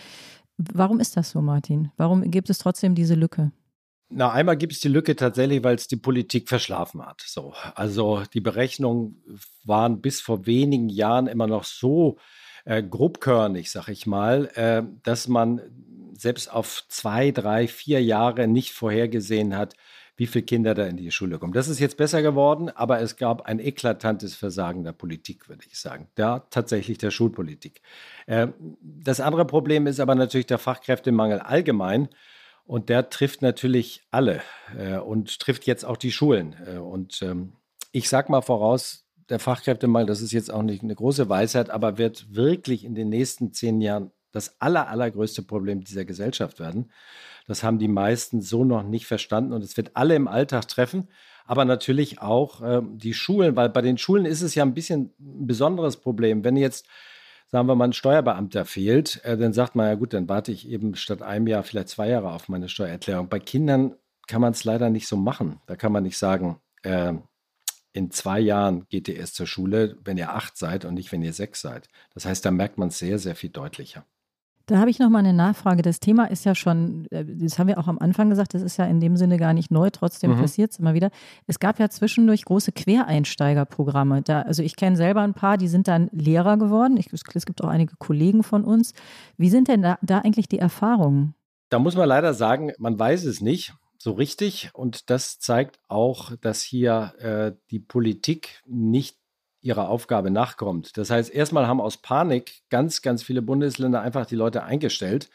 [0.58, 1.92] Warum ist das so, Martin?
[1.98, 3.52] Warum gibt es trotzdem diese Lücke?
[4.10, 7.22] Na, einmal gibt es die Lücke tatsächlich, weil es die Politik verschlafen hat.
[7.26, 9.24] So, also die Berechnungen
[9.64, 12.18] waren bis vor wenigen Jahren immer noch so
[12.66, 15.62] äh, grobkörnig, sag ich mal, äh, dass man
[16.14, 19.76] selbst auf zwei, drei, vier Jahre nicht vorhergesehen hat,
[20.18, 21.54] wie viele Kinder da in die Schule kommen.
[21.54, 25.78] Das ist jetzt besser geworden, aber es gab ein eklatantes Versagen der Politik, würde ich
[25.78, 26.08] sagen.
[26.18, 27.82] Ja, tatsächlich der Schulpolitik.
[28.26, 28.48] Äh,
[28.82, 32.10] das andere Problem ist aber natürlich der Fachkräftemangel allgemein.
[32.68, 34.42] Und der trifft natürlich alle
[34.76, 36.56] äh, und trifft jetzt auch die Schulen.
[36.66, 37.54] Äh, und ähm,
[37.92, 41.98] ich sage mal voraus, der Fachkräftemangel, das ist jetzt auch nicht eine große Weisheit, aber
[41.98, 46.92] wird wirklich in den nächsten zehn Jahren das aller, allergrößte Problem dieser Gesellschaft werden.
[47.48, 51.10] Das haben die meisten so noch nicht verstanden und es wird alle im Alltag treffen,
[51.46, 55.14] aber natürlich auch äh, die Schulen, weil bei den Schulen ist es ja ein bisschen
[55.20, 56.44] ein besonderes Problem.
[56.44, 56.88] Wenn jetzt
[57.48, 60.68] sagen wir mal, ein Steuerbeamter fehlt, äh, dann sagt man, ja gut, dann warte ich
[60.68, 63.30] eben statt einem Jahr vielleicht zwei Jahre auf meine Steuererklärung.
[63.30, 63.96] Bei Kindern
[64.28, 65.62] kann man es leider nicht so machen.
[65.68, 67.14] Da kann man nicht sagen, äh,
[67.94, 71.22] in zwei Jahren geht ihr erst zur Schule, wenn ihr acht seid und nicht, wenn
[71.22, 71.88] ihr sechs seid.
[72.14, 74.06] Das heißt, da merkt man es sehr, sehr viel deutlicher.
[74.68, 75.84] Da habe ich noch mal eine Nachfrage.
[75.84, 78.78] Das Thema ist ja schon, äh, das haben wir auch am Anfang gesagt, das ist
[78.78, 80.42] ja in dem Sinne gar nicht neu, trotzdem mhm.
[80.42, 81.12] passiert es immer wieder.
[81.46, 84.24] Es gab ja zwischendurch große Quereinsteigerprogramme.
[84.24, 86.98] Da, also ich kenne selber ein paar, die sind dann Lehrer geworden.
[86.98, 88.94] Ich, es gibt auch einige Kollegen von uns.
[89.38, 91.36] Wie sind denn da, da eigentlich die Erfahrungen?
[91.70, 94.70] Da muss man leider sagen, man weiß es nicht so richtig.
[94.74, 99.18] Und das zeigt auch, dass hier äh, die Politik nicht
[99.66, 100.96] ihrer Aufgabe nachkommt.
[100.96, 105.30] Das heißt, erstmal haben aus Panik ganz, ganz viele Bundesländer einfach die Leute eingestellt.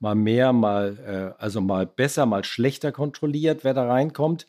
[0.00, 4.46] Mal mehr, mal, äh, also mal besser, mal schlechter kontrolliert, wer da reinkommt.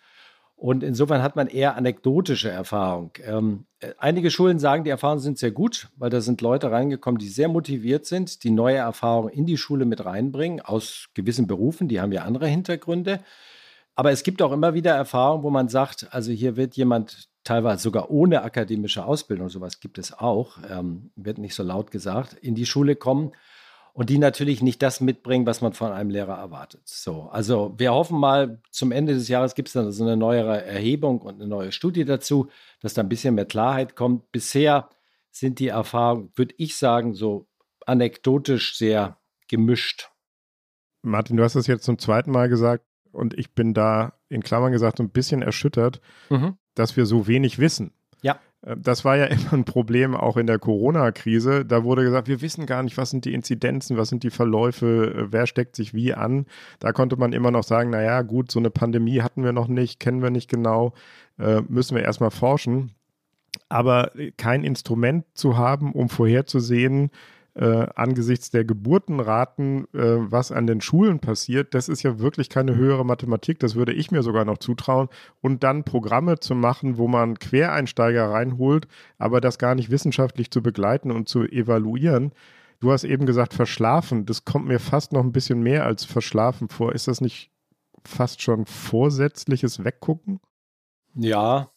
[0.56, 3.12] Und insofern hat man eher anekdotische Erfahrung.
[3.26, 7.20] Ähm, äh, einige Schulen sagen, die Erfahrungen sind sehr gut, weil da sind Leute reingekommen,
[7.20, 11.88] die sehr motiviert sind, die neue Erfahrungen in die Schule mit reinbringen, aus gewissen Berufen,
[11.88, 13.20] die haben ja andere Hintergründe.
[13.96, 17.82] Aber es gibt auch immer wieder Erfahrungen, wo man sagt, also hier wird jemand teilweise
[17.82, 22.54] sogar ohne akademische Ausbildung, sowas gibt es auch, ähm, wird nicht so laut gesagt, in
[22.54, 23.32] die Schule kommen
[23.94, 26.84] und die natürlich nicht das mitbringen, was man von einem Lehrer erwartet.
[26.86, 30.64] So, also wir hoffen mal, zum Ende des Jahres gibt es dann so eine neuere
[30.64, 32.50] Erhebung und eine neue Studie dazu,
[32.82, 34.32] dass da ein bisschen mehr Klarheit kommt.
[34.32, 34.88] Bisher
[35.32, 37.48] sind die Erfahrungen, würde ich sagen, so
[37.88, 40.12] anekdotisch sehr gemischt.
[41.02, 44.72] Martin, du hast es jetzt zum zweiten Mal gesagt und ich bin da in Klammern
[44.72, 47.92] gesagt ein bisschen erschüttert, mhm dass wir so wenig wissen.
[48.22, 48.40] Ja.
[48.62, 51.66] Äh, das war ja immer ein Problem auch in der Corona-Krise.
[51.66, 55.14] Da wurde gesagt, wir wissen gar nicht, was sind die Inzidenzen, was sind die Verläufe,
[55.16, 56.46] äh, wer steckt sich wie an.
[56.80, 60.00] Da konnte man immer noch sagen, naja, gut, so eine Pandemie hatten wir noch nicht,
[60.00, 60.94] kennen wir nicht genau,
[61.38, 62.92] äh, müssen wir erstmal forschen.
[63.68, 67.12] Aber kein Instrument zu haben, um vorherzusehen,
[67.60, 72.76] äh, angesichts der Geburtenraten, äh, was an den Schulen passiert, das ist ja wirklich keine
[72.76, 73.60] höhere Mathematik.
[73.60, 75.10] Das würde ich mir sogar noch zutrauen.
[75.42, 80.64] Und dann Programme zu machen, wo man Quereinsteiger reinholt, aber das gar nicht wissenschaftlich zu
[80.64, 82.32] begleiten und zu evaluieren.
[82.80, 84.26] Du hast eben gesagt, verschlafen.
[84.26, 86.94] Das kommt mir fast noch ein bisschen mehr als verschlafen vor.
[86.94, 87.52] Ist das nicht
[88.06, 90.40] fast schon vorsätzliches Weggucken?
[91.14, 91.72] Ja,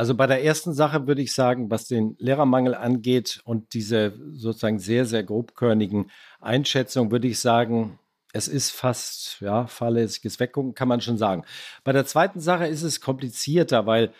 [0.00, 4.78] also bei der ersten Sache würde ich sagen, was den Lehrermangel angeht und diese sozusagen
[4.78, 6.10] sehr, sehr grobkörnigen
[6.40, 7.98] Einschätzungen, würde ich sagen,
[8.32, 11.44] es ist fast, ja, fahrlässiges Weggucken, kann man schon sagen.
[11.84, 14.14] Bei der zweiten Sache ist es komplizierter, weil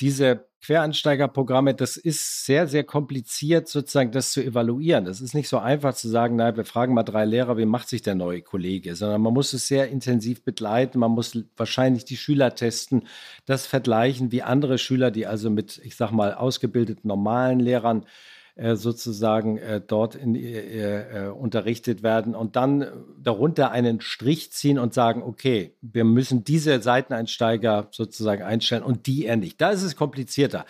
[0.00, 5.06] diese Quereinsteigerprogramme, das ist sehr, sehr kompliziert, sozusagen das zu evaluieren.
[5.06, 7.88] Es ist nicht so einfach zu sagen, naja, wir fragen mal drei Lehrer, wie macht
[7.88, 10.98] sich der neue Kollege, sondern man muss es sehr intensiv begleiten.
[10.98, 13.06] Man muss wahrscheinlich die Schüler testen,
[13.44, 18.06] das vergleichen, wie andere Schüler, die also mit, ich sag mal, ausgebildeten normalen Lehrern
[18.56, 22.86] äh, sozusagen äh, dort in, äh, äh, unterrichtet werden und dann
[23.20, 29.26] darunter einen Strich ziehen und sagen, okay, wir müssen diese Seiteneinsteiger sozusagen einstellen und die
[29.26, 29.60] er nicht.
[29.60, 30.66] Da ist es komplizierter.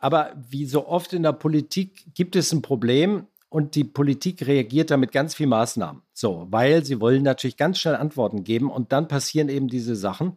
[0.00, 4.90] Aber wie so oft in der Politik gibt es ein Problem, und die Politik reagiert
[4.90, 6.02] da mit ganz vielen Maßnahmen.
[6.12, 10.36] So, weil sie wollen natürlich ganz schnell Antworten geben und dann passieren eben diese Sachen.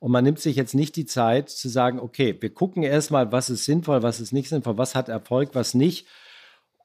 [0.00, 3.50] Und man nimmt sich jetzt nicht die Zeit zu sagen, okay, wir gucken erstmal, was
[3.50, 6.06] ist sinnvoll, was ist nicht sinnvoll, was hat Erfolg, was nicht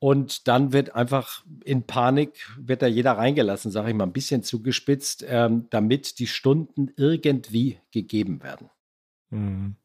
[0.04, 4.44] Und dann wird einfach in Panik, wird da jeder reingelassen, sage ich mal, ein bisschen
[4.44, 8.70] zugespitzt, ähm, damit die Stunden irgendwie gegeben werden.
[9.30, 9.76] Mhm.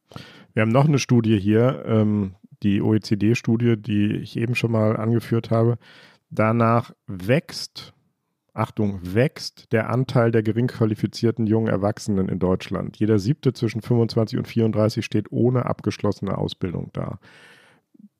[0.54, 5.52] Wir haben noch eine Studie hier, ähm, die OECD-Studie, die ich eben schon mal angeführt
[5.52, 5.78] habe.
[6.30, 7.94] Danach wächst,
[8.54, 12.96] Achtung, wächst der Anteil der gering qualifizierten jungen Erwachsenen in Deutschland.
[12.96, 17.20] Jeder siebte zwischen 25 und 34 steht ohne abgeschlossene Ausbildung da.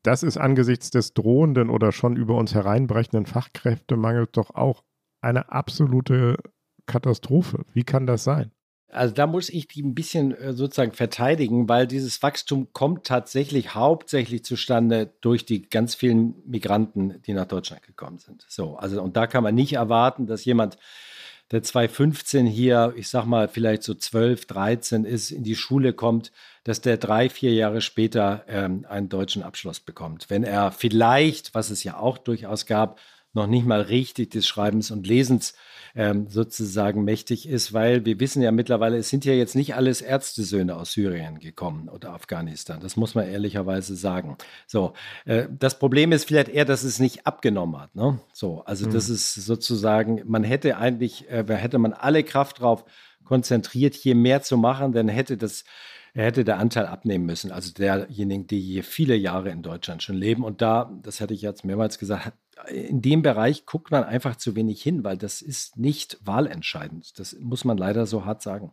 [0.02, 4.84] Das ist angesichts des drohenden oder schon über uns hereinbrechenden Fachkräftemangels doch auch
[5.20, 6.36] eine absolute
[6.86, 7.64] Katastrophe.
[7.72, 8.52] Wie kann das sein?
[8.90, 13.74] Also da muss ich die ein bisschen äh, sozusagen verteidigen, weil dieses Wachstum kommt tatsächlich
[13.74, 18.46] hauptsächlich zustande durch die ganz vielen Migranten, die nach Deutschland gekommen sind.
[18.48, 20.78] So, also und da kann man nicht erwarten, dass jemand,
[21.50, 26.32] der 2015 hier, ich sag mal, vielleicht so 12, 13 ist, in die Schule kommt,
[26.68, 30.28] dass der drei, vier Jahre später ähm, einen deutschen Abschluss bekommt.
[30.28, 33.00] Wenn er vielleicht, was es ja auch durchaus gab,
[33.32, 35.54] noch nicht mal richtig des Schreibens und Lesens
[35.94, 40.02] ähm, sozusagen mächtig ist, weil wir wissen ja mittlerweile, es sind ja jetzt nicht alles
[40.02, 42.80] Ärztesöhne aus Syrien gekommen oder Afghanistan.
[42.80, 44.36] Das muss man ehrlicherweise sagen.
[44.66, 44.92] So,
[45.24, 47.96] äh, das Problem ist vielleicht eher, dass es nicht abgenommen hat.
[47.96, 48.20] Ne?
[48.34, 48.92] So, also mhm.
[48.92, 52.84] das ist sozusagen, man hätte eigentlich, äh, hätte man alle Kraft drauf
[53.24, 55.64] konzentriert, hier mehr zu machen, dann hätte das
[56.24, 60.44] hätte der Anteil abnehmen müssen, also derjenigen, die hier viele Jahre in Deutschland schon leben.
[60.44, 62.32] Und da, das hatte ich jetzt mehrmals gesagt,
[62.68, 67.18] in dem Bereich guckt man einfach zu wenig hin, weil das ist nicht wahlentscheidend.
[67.18, 68.72] Das muss man leider so hart sagen.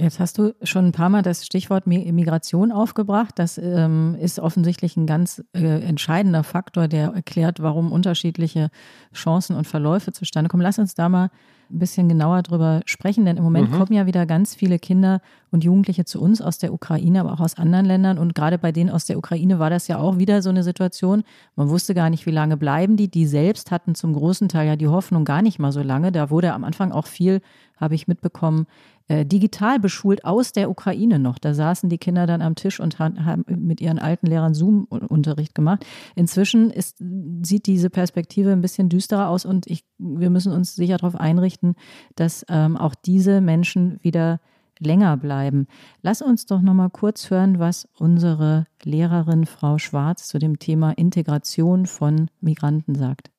[0.00, 3.38] Jetzt hast du schon ein paar Mal das Stichwort Migration aufgebracht.
[3.38, 8.70] Das ähm, ist offensichtlich ein ganz äh, entscheidender Faktor, der erklärt, warum unterschiedliche
[9.14, 10.62] Chancen und Verläufe zustande kommen.
[10.62, 11.30] Lass uns da mal
[11.70, 13.76] ein bisschen genauer drüber sprechen, denn im Moment mhm.
[13.76, 17.40] kommen ja wieder ganz viele Kinder und Jugendliche zu uns aus der Ukraine, aber auch
[17.40, 18.18] aus anderen Ländern.
[18.18, 21.22] Und gerade bei denen aus der Ukraine war das ja auch wieder so eine Situation.
[21.56, 23.08] Man wusste gar nicht, wie lange bleiben die.
[23.08, 26.10] Die selbst hatten zum großen Teil ja die Hoffnung gar nicht mal so lange.
[26.10, 27.40] Da wurde am Anfang auch viel,
[27.76, 28.66] habe ich mitbekommen,
[29.10, 31.38] äh, digital beschult aus der Ukraine noch.
[31.38, 35.84] Da saßen die Kinder dann am Tisch und haben mit ihren alten Lehrern Zoom-Unterricht gemacht.
[36.14, 36.98] Inzwischen ist,
[37.42, 41.74] sieht diese Perspektive ein bisschen düsterer aus und ich, wir müssen uns sicher darauf einrichten,
[42.14, 44.38] dass ähm, auch diese Menschen wieder
[44.78, 45.66] länger bleiben.
[46.02, 50.92] Lass uns doch noch mal kurz hören, was unsere Lehrerin Frau Schwarz zu dem Thema
[50.92, 53.32] Integration von Migranten sagt.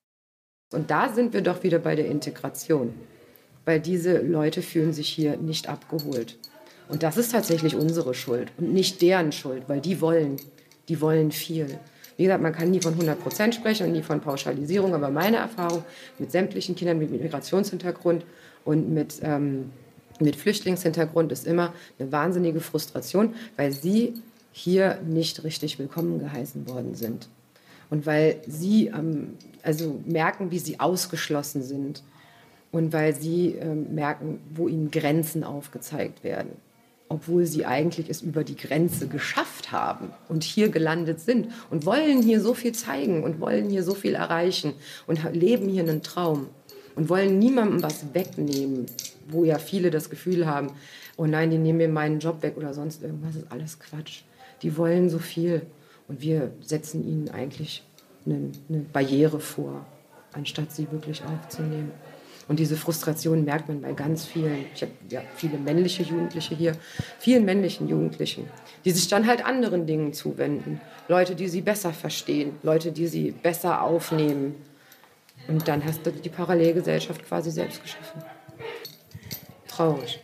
[0.74, 2.94] Und da sind wir doch wieder bei der Integration
[3.66, 6.38] weil diese Leute fühlen sich hier nicht abgeholt.
[6.90, 10.38] Und das ist tatsächlich unsere Schuld und nicht deren Schuld, weil die wollen,
[10.90, 11.80] die wollen viel.
[12.18, 15.38] Wie gesagt, man kann nie von 100 Prozent sprechen und nie von Pauschalisierung, aber meine
[15.38, 15.84] Erfahrung
[16.20, 18.26] mit sämtlichen Kindern mit Migrationshintergrund
[18.66, 19.72] und mit, ähm,
[20.20, 24.16] mit Flüchtlingshintergrund ist immer eine wahnsinnige Frustration, weil sie
[24.52, 27.30] hier nicht richtig willkommen geheißen worden sind.
[27.90, 32.04] Und weil sie ähm, also merken, wie sie ausgeschlossen sind
[32.72, 36.52] und weil sie äh, merken, wo ihnen Grenzen aufgezeigt werden,
[37.10, 42.22] obwohl sie eigentlich es über die Grenze geschafft haben und hier gelandet sind und wollen
[42.22, 44.74] hier so viel zeigen und wollen hier so viel erreichen
[45.08, 46.48] und leben hier einen Traum
[46.96, 48.86] und wollen niemandem was wegnehmen,
[49.28, 50.72] wo ja viele das Gefühl haben,
[51.18, 54.24] oh nein, die nehmen mir meinen Job weg oder sonst irgendwas, ist alles Quatsch.
[54.62, 55.64] Die wollen so viel
[56.08, 57.84] und wir setzen ihnen eigentlich
[58.26, 59.86] eine, eine Barriere vor,
[60.34, 61.92] anstatt sie wirklich aufzunehmen.
[62.52, 66.74] Und diese Frustration merkt man bei ganz vielen, ich habe ja viele männliche Jugendliche hier,
[67.18, 68.46] vielen männlichen Jugendlichen,
[68.84, 70.82] die sich dann halt anderen Dingen zuwenden.
[71.08, 74.56] Leute, die sie besser verstehen, Leute, die sie besser aufnehmen.
[75.48, 78.22] Und dann hast du die Parallelgesellschaft quasi selbst geschaffen.
[79.70, 80.20] Traurig.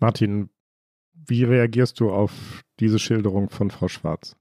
[0.00, 0.50] Martin,
[1.14, 4.34] wie reagierst du auf diese Schilderung von Frau Schwarz?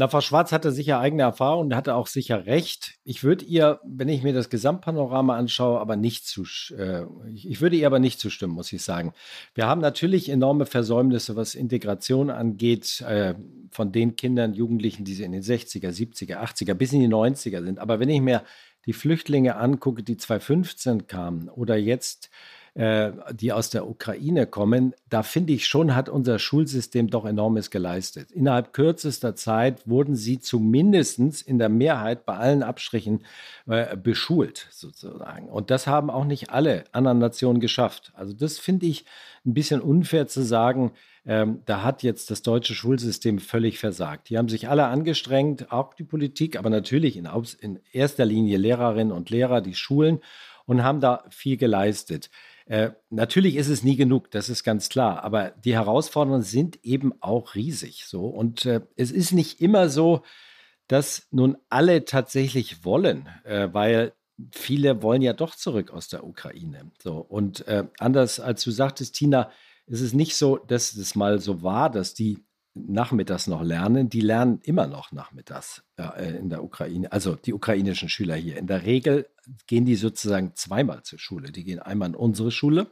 [0.00, 2.94] Na, Frau Schwarz hatte sicher eigene Erfahrung und hatte auch sicher recht.
[3.02, 6.44] Ich würde ihr, wenn ich mir das Gesamtpanorama anschaue, aber nicht zu,
[6.76, 7.02] äh,
[7.34, 9.12] ich würde ihr aber nicht zustimmen, muss ich sagen.
[9.56, 13.34] Wir haben natürlich enorme Versäumnisse, was Integration angeht, äh,
[13.72, 17.80] von den Kindern, Jugendlichen, die in den 60er, 70er, 80er bis in die 90er sind.
[17.80, 18.44] Aber wenn ich mir
[18.86, 22.30] die Flüchtlinge angucke, die 2015 kamen oder jetzt
[22.78, 27.72] äh, die aus der Ukraine kommen, da finde ich schon, hat unser Schulsystem doch enormes
[27.72, 28.30] geleistet.
[28.30, 33.24] Innerhalb kürzester Zeit wurden sie zumindest in der Mehrheit bei allen Abstrichen
[33.66, 35.48] äh, beschult, sozusagen.
[35.48, 38.12] Und das haben auch nicht alle anderen Nationen geschafft.
[38.14, 39.04] Also das finde ich
[39.44, 40.92] ein bisschen unfair zu sagen,
[41.26, 44.30] ähm, da hat jetzt das deutsche Schulsystem völlig versagt.
[44.30, 47.28] Die haben sich alle angestrengt, auch die Politik, aber natürlich in,
[47.60, 50.20] in erster Linie Lehrerinnen und Lehrer, die Schulen
[50.68, 52.30] und haben da viel geleistet.
[52.68, 57.14] Äh, natürlich ist es nie genug, das ist ganz klar, aber die Herausforderungen sind eben
[57.20, 58.04] auch riesig.
[58.04, 60.22] So und äh, es ist nicht immer so,
[60.86, 64.12] das nun alle tatsächlich wollen, äh, weil
[64.52, 66.92] viele wollen ja doch zurück aus der Ukraine.
[67.02, 69.50] So und äh, anders als du sagtest, Tina,
[69.86, 72.44] ist es nicht so, dass es mal so war, dass die
[72.86, 74.08] nachmittags noch lernen.
[74.08, 78.56] Die lernen immer noch nachmittags äh, in der Ukraine, also die ukrainischen Schüler hier.
[78.56, 79.26] In der Regel
[79.66, 81.50] gehen die sozusagen zweimal zur Schule.
[81.52, 82.88] Die gehen einmal in unsere Schule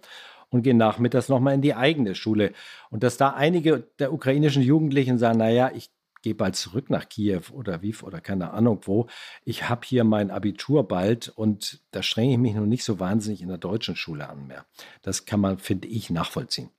[0.51, 2.53] und gehen nachmittags nochmal in die eigene Schule.
[2.91, 5.91] Und dass da einige der ukrainischen Jugendlichen sagen, naja, ich
[6.23, 9.07] gehe bald zurück nach Kiew oder Wief oder keine Ahnung wo.
[9.45, 13.43] Ich habe hier mein Abitur bald und da strenge ich mich noch nicht so wahnsinnig
[13.43, 14.67] in der deutschen Schule an mehr.
[15.03, 16.71] Das kann man, finde ich, nachvollziehen.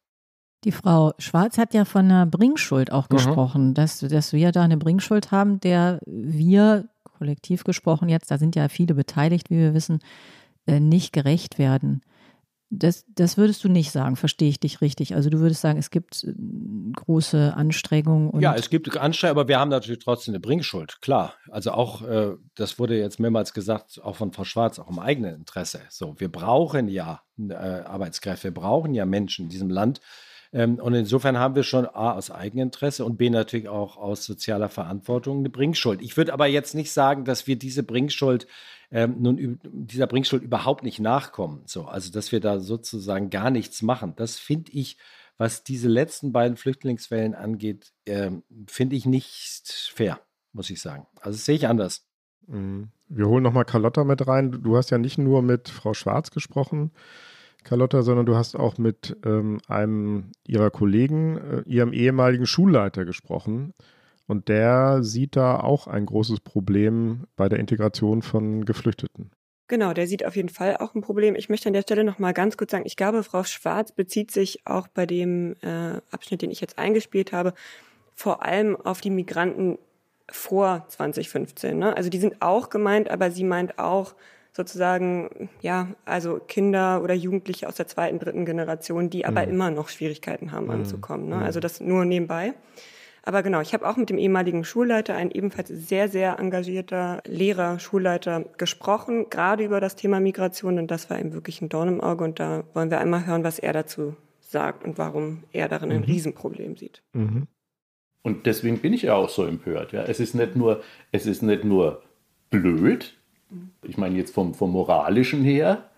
[0.68, 3.16] Die Frau Schwarz hat ja von einer Bringschuld auch mhm.
[3.16, 8.54] gesprochen, dass, dass wir da eine Bringschuld haben, der wir, kollektiv gesprochen jetzt, da sind
[8.58, 10.00] ja viele beteiligt, wie wir wissen,
[10.66, 12.02] äh, nicht gerecht werden.
[12.70, 15.16] Das, das würdest du nicht sagen, verstehe ich dich richtig.
[15.16, 16.34] Also du würdest sagen, es gibt äh,
[16.98, 18.38] große Anstrengungen.
[18.42, 21.34] ja, es gibt Anstrengungen, aber wir haben natürlich trotzdem eine Bringschuld, klar.
[21.50, 25.34] Also auch, äh, das wurde jetzt mehrmals gesagt, auch von Frau Schwarz, auch im eigenen
[25.34, 25.80] Interesse.
[25.88, 30.02] So, wir brauchen ja äh, Arbeitskräfte, wir brauchen ja Menschen in diesem Land,
[30.52, 35.40] und insofern haben wir schon A aus Eigeninteresse und B natürlich auch aus sozialer Verantwortung
[35.40, 36.02] eine Bringschuld.
[36.02, 38.48] Ich würde aber jetzt nicht sagen, dass wir diese Bringschuld
[38.92, 41.64] ähm, nun dieser Bringschuld überhaupt nicht nachkommen.
[41.66, 44.14] So, also dass wir da sozusagen gar nichts machen.
[44.16, 44.98] Das finde ich,
[45.38, 50.20] was diese letzten beiden Flüchtlingswellen angeht, ähm, finde ich nicht fair,
[50.54, 51.06] muss ich sagen.
[51.22, 52.08] Also sehe ich anders.
[52.48, 52.90] Mhm.
[53.10, 54.52] Wir holen nochmal Carlotta mit rein.
[54.52, 56.92] Du hast ja nicht nur mit Frau Schwarz gesprochen,
[57.64, 63.74] Carlotta, sondern du hast auch mit ähm, einem ihrer Kollegen, äh, ihrem ehemaligen Schulleiter gesprochen.
[64.28, 69.32] Und der sieht da auch ein großes Problem bei der Integration von Geflüchteten.
[69.70, 71.36] Genau, der sieht auf jeden Fall auch ein Problem.
[71.36, 74.32] Ich möchte an der Stelle noch mal ganz kurz sagen, ich glaube, Frau Schwarz bezieht
[74.32, 77.54] sich auch bei dem äh, Abschnitt, den ich jetzt eingespielt habe,
[78.14, 79.78] vor allem auf die Migranten
[80.30, 81.78] vor 2015.
[81.78, 81.96] Ne?
[81.96, 84.16] Also die sind auch gemeint, aber sie meint auch
[84.58, 89.52] sozusagen, ja, also Kinder oder Jugendliche aus der zweiten, dritten Generation, die aber mhm.
[89.52, 90.72] immer noch Schwierigkeiten haben mhm.
[90.72, 91.30] anzukommen.
[91.30, 91.38] Ne?
[91.38, 92.54] Also das nur nebenbei.
[93.22, 97.78] Aber genau, ich habe auch mit dem ehemaligen Schulleiter, ein ebenfalls sehr, sehr engagierter Lehrer,
[97.78, 100.80] Schulleiter gesprochen, gerade über das Thema Migration.
[100.80, 102.24] Und das war ihm wirklich ein Dorn im Auge.
[102.24, 105.98] Und da wollen wir einmal hören, was er dazu sagt und warum er darin ein
[106.00, 106.06] mhm.
[106.06, 107.04] Riesenproblem sieht.
[107.14, 107.48] Mhm.
[108.24, 109.92] Und deswegen bin ich ja auch so empört.
[109.92, 110.04] Ja.
[110.04, 110.82] Es ist nicht nur,
[111.12, 112.02] es ist nicht nur
[112.50, 113.18] blöd,
[113.84, 115.90] ich meine jetzt vom, vom moralischen her,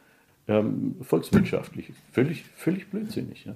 [0.47, 1.91] ähm, volkswirtschaftlich.
[2.12, 3.45] Völlig, völlig blödsinnig.
[3.45, 3.56] Ja.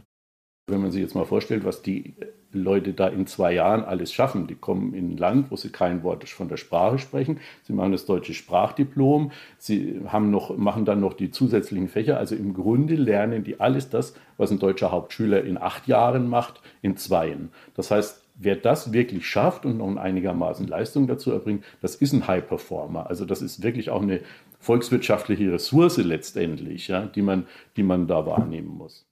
[0.67, 2.15] Wenn man sich jetzt mal vorstellt, was die
[2.53, 4.47] Leute da in zwei Jahren alles schaffen.
[4.47, 7.39] Die kommen in ein Land, wo sie kein Wort von der Sprache sprechen.
[7.63, 9.31] Sie machen das deutsche Sprachdiplom.
[9.57, 12.17] Sie haben noch, machen dann noch die zusätzlichen Fächer.
[12.17, 16.61] Also im Grunde lernen die alles das, was ein deutscher Hauptschüler in acht Jahren macht,
[16.81, 17.49] in zweien.
[17.75, 22.27] Das heißt, wer das wirklich schafft und noch einigermaßen Leistung dazu erbringt, das ist ein
[22.27, 23.07] High Performer.
[23.07, 24.21] Also das ist wirklich auch eine
[24.59, 27.45] volkswirtschaftliche Ressource letztendlich, ja, die, man,
[27.77, 29.05] die man da wahrnehmen muss.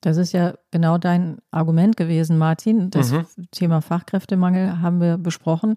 [0.00, 2.90] Das ist ja genau dein Argument gewesen, Martin.
[2.90, 3.26] Das mhm.
[3.50, 5.76] Thema Fachkräftemangel haben wir besprochen.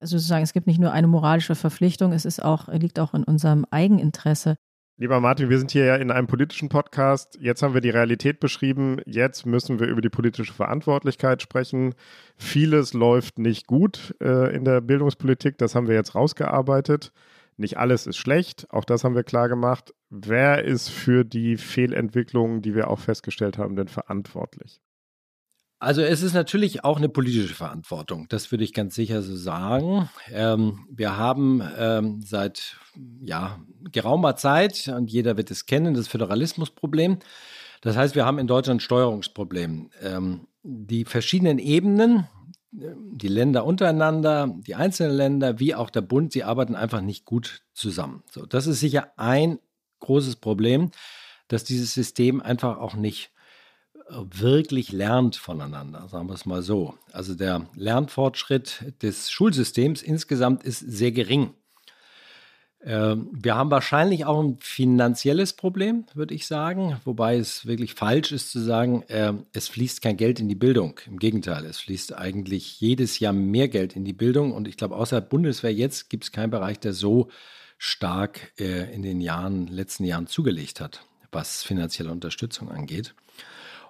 [0.00, 3.22] Also sozusagen, es gibt nicht nur eine moralische Verpflichtung, es ist auch, liegt auch in
[3.22, 4.56] unserem Eigeninteresse,
[4.98, 7.38] Lieber Martin, wir sind hier ja in einem politischen Podcast.
[7.40, 8.98] Jetzt haben wir die Realität beschrieben.
[9.06, 11.94] Jetzt müssen wir über die politische Verantwortlichkeit sprechen.
[12.36, 15.56] Vieles läuft nicht gut äh, in der Bildungspolitik.
[15.56, 17.10] Das haben wir jetzt rausgearbeitet.
[17.56, 18.66] Nicht alles ist schlecht.
[18.70, 19.94] Auch das haben wir klar gemacht.
[20.10, 24.80] Wer ist für die Fehlentwicklungen, die wir auch festgestellt haben, denn verantwortlich?
[25.82, 30.08] Also es ist natürlich auch eine politische Verantwortung, das würde ich ganz sicher so sagen.
[30.30, 32.76] Ähm, wir haben ähm, seit
[33.20, 33.58] ja,
[33.90, 37.18] geraumer Zeit, und jeder wird es kennen, das Föderalismusproblem.
[37.80, 39.90] Das heißt, wir haben in Deutschland ein Steuerungsproblem.
[40.00, 42.28] Ähm, die verschiedenen Ebenen,
[42.70, 47.62] die Länder untereinander, die einzelnen Länder, wie auch der Bund, sie arbeiten einfach nicht gut
[47.72, 48.22] zusammen.
[48.30, 49.58] So, das ist sicher ein
[49.98, 50.92] großes Problem,
[51.48, 53.32] dass dieses System einfach auch nicht
[54.30, 56.94] wirklich lernt voneinander, sagen wir es mal so.
[57.12, 61.54] Also der Lernfortschritt des Schulsystems insgesamt ist sehr gering.
[62.84, 68.32] Ähm, wir haben wahrscheinlich auch ein finanzielles Problem, würde ich sagen, wobei es wirklich falsch
[68.32, 70.98] ist zu sagen, ähm, es fließt kein Geld in die Bildung.
[71.06, 74.96] Im Gegenteil, es fließt eigentlich jedes Jahr mehr Geld in die Bildung und ich glaube,
[74.96, 77.28] außer Bundeswehr jetzt gibt es keinen Bereich, der so
[77.78, 83.14] stark äh, in den Jahren, letzten Jahren zugelegt hat, was finanzielle Unterstützung angeht.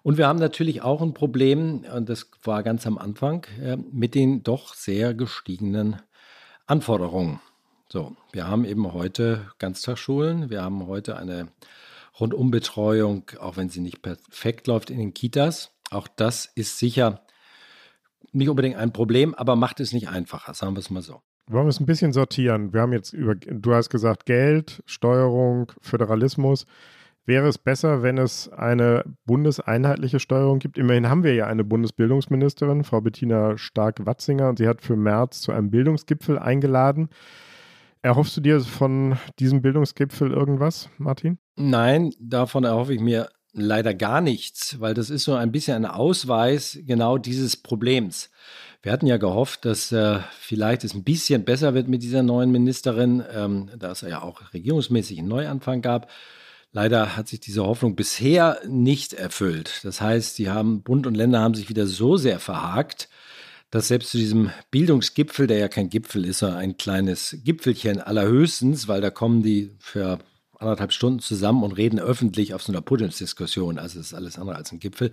[0.02, 4.14] Und wir haben natürlich auch ein Problem, und das war ganz am Anfang, äh, mit
[4.14, 6.02] den doch sehr gestiegenen
[6.66, 7.40] Anforderungen.
[7.88, 11.48] So, wir haben eben heute Ganztagsschulen, wir haben heute eine
[12.18, 15.72] Rundumbetreuung, auch wenn sie nicht perfekt läuft in den Kitas.
[15.90, 17.20] Auch das ist sicher
[18.32, 21.20] nicht unbedingt ein Problem, aber macht es nicht einfacher, sagen wir es mal so.
[21.48, 22.72] Wollen wir es ein bisschen sortieren?
[22.72, 26.66] Wir haben jetzt über, du hast gesagt, Geld, Steuerung, Föderalismus.
[27.24, 30.76] Wäre es besser, wenn es eine bundeseinheitliche Steuerung gibt?
[30.76, 35.52] Immerhin haben wir ja eine Bundesbildungsministerin, Frau Bettina Stark-Watzinger, und sie hat für März zu
[35.52, 37.10] einem Bildungsgipfel eingeladen.
[38.02, 41.38] Erhoffst du dir von diesem Bildungsgipfel irgendwas, Martin?
[41.54, 45.90] Nein, davon erhoffe ich mir leider gar nichts, weil das ist so ein bisschen ein
[45.90, 48.30] Ausweis genau dieses Problems.
[48.82, 52.50] Wir hatten ja gehofft, dass äh, vielleicht es ein bisschen besser wird mit dieser neuen
[52.50, 56.10] Ministerin, ähm, da es ja auch regierungsmäßig einen Neuanfang gab.
[56.72, 59.80] Leider hat sich diese Hoffnung bisher nicht erfüllt.
[59.82, 63.10] Das heißt, die haben Bund und Länder haben sich wieder so sehr verhakt,
[63.70, 68.88] dass selbst zu diesem Bildungsgipfel, der ja kein Gipfel ist, sondern ein kleines Gipfelchen allerhöchstens,
[68.88, 70.18] weil da kommen die für
[70.58, 73.78] anderthalb Stunden zusammen und reden öffentlich auf so einer Podiumsdiskussion.
[73.78, 75.12] Also ist alles andere als ein Gipfel.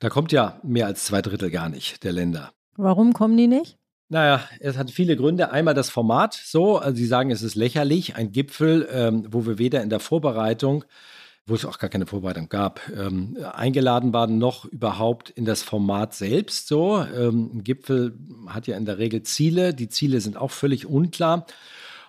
[0.00, 2.52] Da kommt ja mehr als zwei Drittel gar nicht der Länder.
[2.76, 3.78] Warum kommen die nicht?
[4.08, 5.50] Naja, es hat viele Gründe.
[5.50, 9.58] Einmal das Format so, also Sie sagen, es ist lächerlich, ein Gipfel, ähm, wo wir
[9.58, 10.84] weder in der Vorbereitung,
[11.44, 16.14] wo es auch gar keine Vorbereitung gab, ähm, eingeladen waren, noch überhaupt in das Format
[16.14, 16.98] selbst so.
[16.98, 21.46] Ähm, ein Gipfel hat ja in der Regel Ziele, die Ziele sind auch völlig unklar.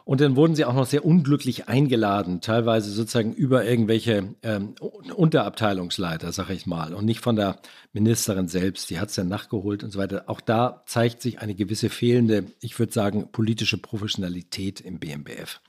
[0.08, 4.76] Und dann wurden sie auch noch sehr unglücklich eingeladen, teilweise sozusagen über irgendwelche ähm,
[5.14, 7.60] Unterabteilungsleiter, sag ich mal, und nicht von der
[7.92, 8.90] Ministerin selbst.
[8.90, 10.24] Die hat es dann nachgeholt und so weiter.
[10.28, 15.60] Auch da zeigt sich eine gewisse fehlende, ich würde sagen, politische Professionalität im BMBF.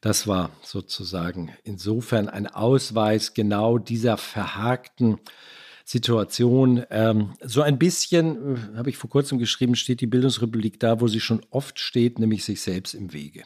[0.00, 5.20] Das war sozusagen insofern ein Ausweis genau dieser verhakten
[5.84, 6.84] Situation.
[6.90, 11.06] Ähm, so ein bisschen, äh, habe ich vor kurzem geschrieben, steht die Bildungsrepublik da, wo
[11.06, 13.44] sie schon oft steht, nämlich sich selbst im Wege.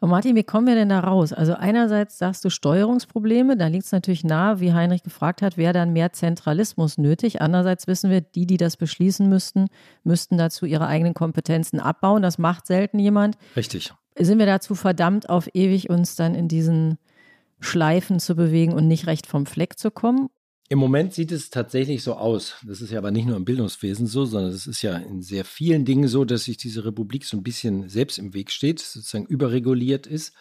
[0.00, 1.34] Und Martin, wie kommen wir denn da raus?
[1.34, 5.74] Also einerseits sagst du Steuerungsprobleme, da liegt es natürlich nahe, wie Heinrich gefragt hat, wäre
[5.74, 7.42] dann mehr Zentralismus nötig.
[7.42, 9.66] Andererseits wissen wir, die, die das beschließen müssten,
[10.02, 12.22] müssten dazu ihre eigenen Kompetenzen abbauen.
[12.22, 13.36] Das macht selten jemand.
[13.54, 13.92] Richtig.
[14.18, 16.96] Sind wir dazu verdammt, auf ewig uns dann in diesen
[17.60, 20.30] Schleifen zu bewegen und nicht recht vom Fleck zu kommen?
[20.72, 22.54] Im Moment sieht es tatsächlich so aus.
[22.64, 25.44] Das ist ja aber nicht nur im Bildungswesen so, sondern es ist ja in sehr
[25.44, 29.26] vielen Dingen so, dass sich diese Republik so ein bisschen selbst im Weg steht, sozusagen
[29.26, 30.32] überreguliert ist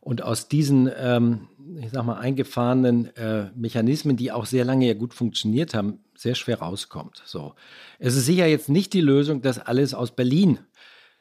[0.00, 1.46] und aus diesen, ähm,
[1.78, 6.34] ich sag mal, eingefahrenen äh, Mechanismen, die auch sehr lange ja gut funktioniert haben, sehr
[6.34, 7.22] schwer rauskommt.
[7.24, 7.54] So.
[8.00, 10.58] Es ist sicher jetzt nicht die Lösung, dass alles aus Berlin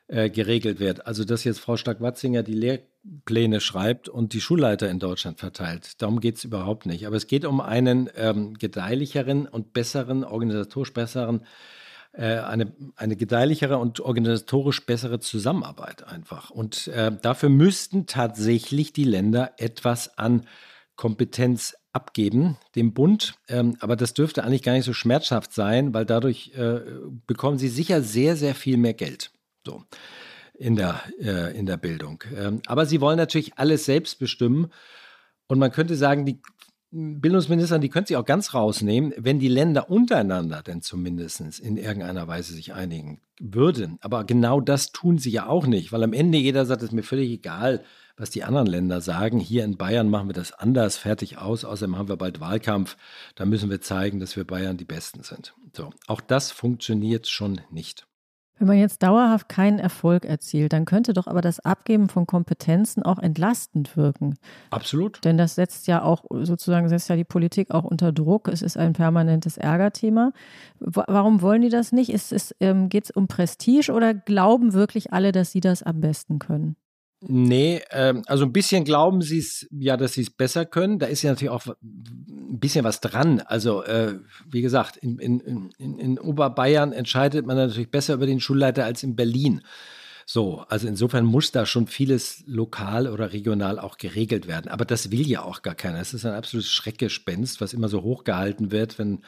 [0.10, 1.06] äh, geregelt wird.
[1.06, 6.02] Also, dass jetzt Frau Stark-Watzinger die Lehrpläne schreibt und die Schulleiter in Deutschland verteilt.
[6.02, 7.06] Darum geht es überhaupt nicht.
[7.06, 11.46] Aber es geht um einen ähm, gedeihlicheren und besseren, organisatorisch besseren,
[12.14, 16.50] äh, eine, eine gedeihlichere und organisatorisch bessere Zusammenarbeit einfach.
[16.50, 20.48] Und äh, dafür müssten tatsächlich die Länder etwas an
[20.96, 23.36] Kompetenz abgeben, dem Bund.
[23.48, 26.82] Ähm, aber das dürfte eigentlich gar nicht so schmerzhaft sein, weil dadurch äh,
[27.28, 29.32] bekommen sie sicher sehr, sehr viel mehr Geld.
[29.70, 29.84] So
[30.56, 32.24] in der, äh, in der Bildung.
[32.36, 34.72] Ähm, aber sie wollen natürlich alles selbst bestimmen.
[35.48, 36.42] Und man könnte sagen, die
[36.92, 42.28] Bildungsminister, die können sich auch ganz rausnehmen, wenn die Länder untereinander denn zumindest in irgendeiner
[42.28, 44.00] Weise sich einigen würden.
[44.02, 46.96] Aber genau das tun sie ja auch nicht, weil am Ende jeder sagt, es ist
[46.96, 47.84] mir völlig egal,
[48.18, 49.40] was die anderen Länder sagen.
[49.40, 51.64] Hier in Bayern machen wir das anders, fertig aus.
[51.64, 52.98] Außerdem haben wir bald Wahlkampf.
[53.36, 55.54] Da müssen wir zeigen, dass wir Bayern die Besten sind.
[55.74, 58.09] So, auch das funktioniert schon nicht.
[58.60, 63.04] Wenn man jetzt dauerhaft keinen Erfolg erzielt, dann könnte doch aber das Abgeben von Kompetenzen
[63.04, 64.38] auch entlastend wirken.
[64.70, 65.24] Absolut.
[65.24, 68.50] Denn das setzt ja auch sozusagen setzt ja die Politik auch unter Druck.
[68.50, 70.34] Es ist ein permanentes Ärgerthema.
[70.80, 72.10] Warum wollen die das nicht?
[72.10, 76.02] Ist es, ähm, Geht es um Prestige oder glauben wirklich alle, dass sie das am
[76.02, 76.76] besten können?
[77.22, 81.00] Nee, ähm, also ein bisschen glauben sie es ja, dass sie es besser können.
[81.00, 83.42] Da ist ja natürlich auch ein bisschen was dran.
[83.42, 88.40] Also, äh, wie gesagt, in, in, in, in Oberbayern entscheidet man natürlich besser über den
[88.40, 89.62] Schulleiter als in Berlin.
[90.26, 94.70] So, also insofern muss da schon vieles lokal oder regional auch geregelt werden.
[94.70, 96.00] Aber das will ja auch gar keiner.
[96.00, 99.24] Es ist ein absolutes Schreckgespenst, was immer so hochgehalten wird, wenn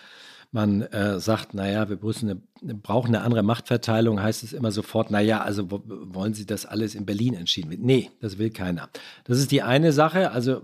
[0.51, 5.41] man äh, sagt, naja, wir eine, brauchen eine andere Machtverteilung, heißt es immer sofort, naja,
[5.41, 7.75] also wollen Sie das alles in Berlin entschieden?
[7.79, 8.89] Nee, das will keiner.
[9.23, 10.31] Das ist die eine Sache.
[10.31, 10.61] Also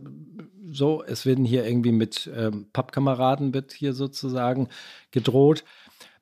[0.69, 4.67] so, es werden hier irgendwie mit ähm, Pappkameraden wird hier sozusagen
[5.11, 5.63] gedroht.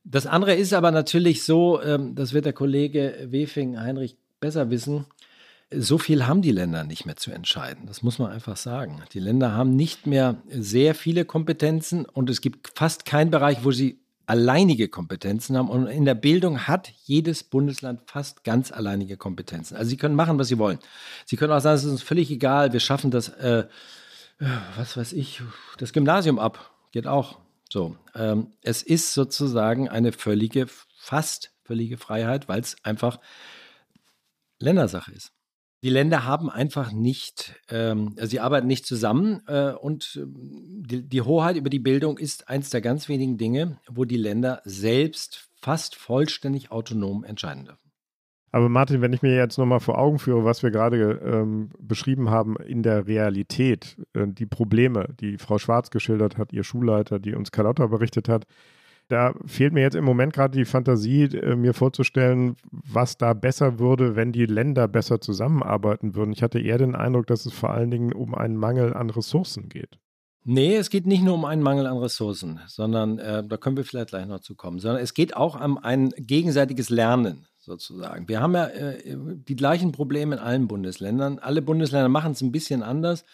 [0.03, 5.07] Das andere ist aber natürlich so, ähm, das wird der Kollege Wefing Heinrich besser wissen,
[5.71, 7.85] so viel haben die Länder nicht mehr zu entscheiden.
[7.87, 9.01] Das muss man einfach sagen.
[9.13, 13.71] Die Länder haben nicht mehr sehr viele Kompetenzen und es gibt fast keinen Bereich, wo
[13.71, 15.69] sie alleinige Kompetenzen haben.
[15.69, 19.75] Und in der Bildung hat jedes Bundesland fast ganz alleinige Kompetenzen.
[19.75, 20.79] Also sie können machen, was sie wollen.
[21.25, 23.67] Sie können auch sagen, es ist uns völlig egal, wir schaffen das, äh,
[24.77, 25.41] was weiß ich,
[25.77, 26.71] das Gymnasium ab.
[26.91, 27.39] Geht auch.
[27.69, 27.97] So.
[28.15, 33.19] Ähm, es ist sozusagen eine völlige fast völlige Freiheit, weil es einfach
[34.59, 35.34] Ländersache ist.
[35.85, 41.07] Die Länder haben einfach nicht, ähm, also sie arbeiten nicht zusammen äh, und ähm, die,
[41.07, 45.47] die Hoheit über die Bildung ist eins der ganz wenigen Dinge, wo die Länder selbst
[45.61, 47.91] fast vollständig autonom entscheiden dürfen.
[48.51, 52.31] Aber Martin, wenn ich mir jetzt nochmal vor Augen führe, was wir gerade ähm, beschrieben
[52.31, 57.35] haben in der Realität, äh, die Probleme, die Frau Schwarz geschildert hat, ihr Schulleiter, die
[57.35, 58.45] uns Carlotta berichtet hat,
[59.07, 63.79] da fehlt mir jetzt im Moment gerade die Fantasie, äh, mir vorzustellen, was da besser
[63.79, 66.31] würde, wenn die Länder besser zusammenarbeiten würden.
[66.31, 69.69] Ich hatte eher den Eindruck, dass es vor allen Dingen um einen Mangel an Ressourcen
[69.69, 69.99] geht.
[70.47, 73.83] Nee, es geht nicht nur um einen Mangel an Ressourcen, sondern äh, da können wir
[73.83, 78.27] vielleicht gleich noch zu kommen, sondern es geht auch um ein gegenseitiges Lernen sozusagen.
[78.27, 81.39] Wir haben ja äh, die gleichen Probleme in allen Bundesländern.
[81.39, 83.25] Alle Bundesländer machen es ein bisschen anders.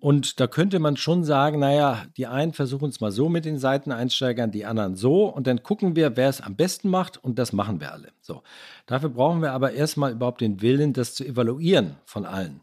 [0.00, 3.58] Und da könnte man schon sagen, naja, die einen versuchen es mal so mit den
[3.58, 7.52] Seiteneinsteigern, die anderen so und dann gucken wir, wer es am besten macht und das
[7.52, 8.08] machen wir alle.
[8.22, 8.42] So.
[8.86, 12.62] Dafür brauchen wir aber erstmal überhaupt den Willen, das zu evaluieren von allen.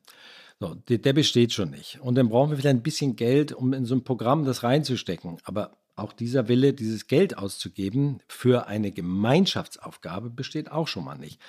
[0.59, 1.99] So, der, der besteht schon nicht.
[2.01, 5.37] Und dann brauchen wir vielleicht ein bisschen Geld, um in so ein Programm das reinzustecken.
[5.43, 11.39] Aber auch dieser Wille, dieses Geld auszugeben für eine Gemeinschaftsaufgabe, besteht auch schon mal nicht.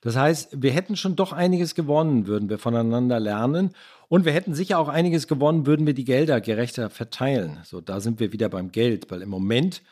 [0.00, 3.70] Das heißt, wir hätten schon doch einiges gewonnen, würden wir voneinander lernen.
[4.08, 7.58] Und wir hätten sicher auch einiges gewonnen, würden wir die Gelder gerechter verteilen.
[7.64, 9.82] So, da sind wir wieder beim Geld, weil im Moment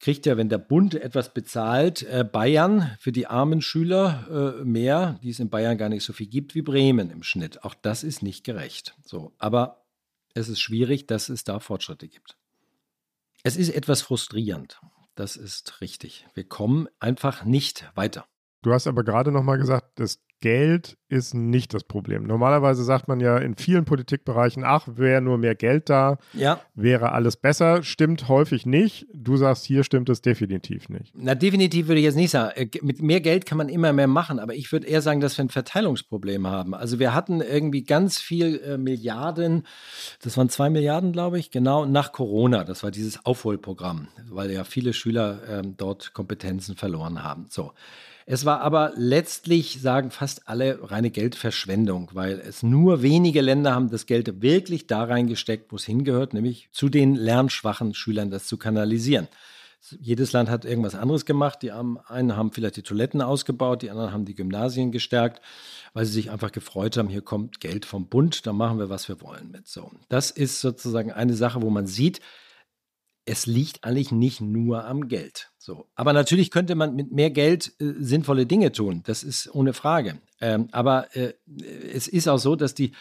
[0.00, 5.20] kriegt ja, wenn der Bund etwas bezahlt, äh, Bayern für die armen Schüler äh, mehr,
[5.22, 7.62] die es in Bayern gar nicht so viel gibt wie Bremen im Schnitt.
[7.64, 8.96] Auch das ist nicht gerecht.
[9.04, 9.84] So, aber
[10.34, 12.39] es ist schwierig, dass es da Fortschritte gibt.
[13.42, 14.80] Es ist etwas frustrierend.
[15.14, 16.26] Das ist richtig.
[16.34, 18.26] Wir kommen einfach nicht weiter.
[18.62, 22.24] Du hast aber gerade noch mal gesagt, das Geld ist nicht das Problem.
[22.24, 26.60] Normalerweise sagt man ja in vielen Politikbereichen, ach, wäre nur mehr Geld da, ja.
[26.74, 27.82] wäre alles besser.
[27.82, 29.06] Stimmt häufig nicht.
[29.12, 31.12] Du sagst, hier stimmt es definitiv nicht.
[31.14, 32.52] Na, definitiv würde ich jetzt nicht sagen.
[32.54, 35.36] Äh, mit mehr Geld kann man immer mehr machen, aber ich würde eher sagen, dass
[35.36, 36.74] wir ein Verteilungsproblem haben.
[36.74, 39.66] Also wir hatten irgendwie ganz viel äh, Milliarden,
[40.22, 42.64] das waren zwei Milliarden, glaube ich, genau, nach Corona.
[42.64, 47.46] Das war dieses Aufholprogramm, weil ja viele Schüler äh, dort Kompetenzen verloren haben.
[47.50, 47.72] So.
[48.32, 53.90] Es war aber letztlich, sagen fast alle, reine Geldverschwendung, weil es nur wenige Länder haben
[53.90, 58.56] das Geld wirklich da reingesteckt, wo es hingehört, nämlich zu den lernschwachen Schülern das zu
[58.56, 59.26] kanalisieren.
[59.98, 61.60] Jedes Land hat irgendwas anderes gemacht.
[61.62, 65.42] Die einen haben vielleicht die Toiletten ausgebaut, die anderen haben die Gymnasien gestärkt,
[65.92, 69.08] weil sie sich einfach gefreut haben, hier kommt Geld vom Bund, da machen wir, was
[69.08, 69.66] wir wollen mit.
[69.66, 72.20] So, das ist sozusagen eine Sache, wo man sieht,
[73.24, 75.50] es liegt eigentlich nicht nur am Geld.
[75.58, 75.86] So.
[75.94, 79.02] Aber natürlich könnte man mit mehr Geld äh, sinnvolle Dinge tun.
[79.04, 80.20] Das ist ohne Frage.
[80.40, 81.34] Ähm, aber äh,
[81.92, 82.92] es ist auch so, dass die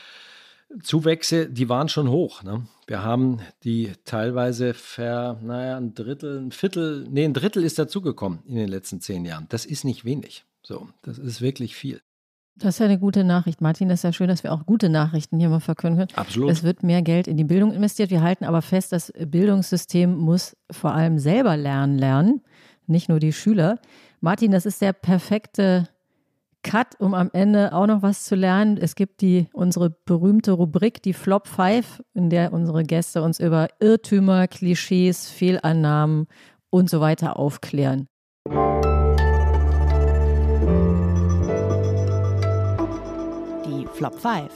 [0.84, 2.44] Zuwächse, die waren schon hoch.
[2.44, 2.68] Ne?
[2.86, 8.40] Wir haben die teilweise ver, naja, ein Drittel, ein Viertel, nee, ein Drittel ist dazugekommen
[8.46, 9.48] in den letzten zehn Jahren.
[9.50, 10.46] Das ist nicht wenig.
[10.62, 12.02] So, das ist wirklich viel.
[12.60, 13.88] Das ist ja eine gute Nachricht, Martin.
[13.88, 16.20] Das ist ja schön, dass wir auch gute Nachrichten hier mal verkünden können.
[16.20, 16.52] Absolut.
[16.52, 18.10] Es wird mehr Geld in die Bildung investiert.
[18.12, 22.42] Wir halten aber fest, das Bildungssystem muss vor allem selber lernen lernen,
[22.86, 23.80] nicht nur die Schüler.
[24.20, 25.88] Martin, das ist der perfekte
[26.62, 28.78] Cut, um am Ende auch noch was zu lernen.
[28.78, 33.70] Es gibt die unsere berühmte Rubrik, die Flop 5, in der unsere Gäste uns über
[33.80, 36.28] Irrtümer, Klischees, Fehlannahmen
[36.70, 38.08] und so weiter aufklären.
[43.94, 44.50] Flop 5.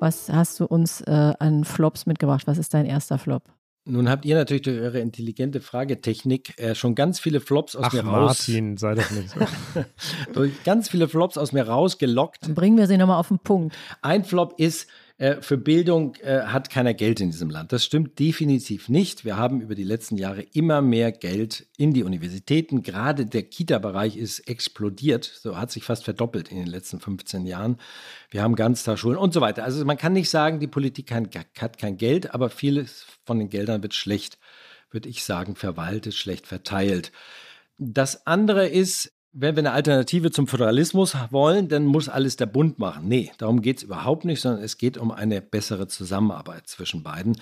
[0.00, 2.46] Was hast du uns äh, an Flops mitgebracht?
[2.46, 3.44] Was ist dein erster Flop?
[3.84, 7.92] Nun habt ihr natürlich durch eure intelligente Fragetechnik äh, schon ganz viele Flops aus Ach,
[7.92, 8.46] mir raus.
[8.48, 9.40] Martin, sei doch nicht so.
[10.34, 12.44] durch ganz viele Flops aus mir rausgelockt.
[12.46, 13.76] Dann bringen wir sie nochmal auf den Punkt.
[14.00, 14.88] Ein Flop ist,
[15.22, 17.70] äh, für Bildung äh, hat keiner Geld in diesem Land.
[17.70, 19.24] Das stimmt definitiv nicht.
[19.24, 22.82] Wir haben über die letzten Jahre immer mehr Geld in die Universitäten.
[22.82, 25.24] Gerade der Kita-Bereich ist explodiert.
[25.24, 27.76] So hat sich fast verdoppelt in den letzten 15 Jahren.
[28.30, 29.62] Wir haben Ganztagsschulen und so weiter.
[29.62, 33.80] Also man kann nicht sagen, die Politik hat kein Geld, aber vieles von den Geldern
[33.84, 34.40] wird schlecht,
[34.90, 37.12] würde ich sagen, verwaltet, schlecht verteilt.
[37.78, 42.78] Das andere ist, wenn wir eine Alternative zum Föderalismus wollen, dann muss alles der Bund
[42.78, 43.08] machen.
[43.08, 47.40] Nee, darum geht es überhaupt nicht, sondern es geht um eine bessere Zusammenarbeit zwischen beiden.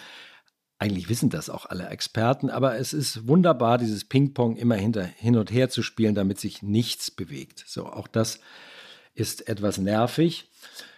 [0.79, 5.37] Eigentlich wissen das auch alle Experten, aber es ist wunderbar, dieses Ping-Pong immer hinter, hin
[5.37, 7.65] und her zu spielen, damit sich nichts bewegt.
[7.67, 8.41] So, auch das
[9.15, 10.49] ist etwas nervig.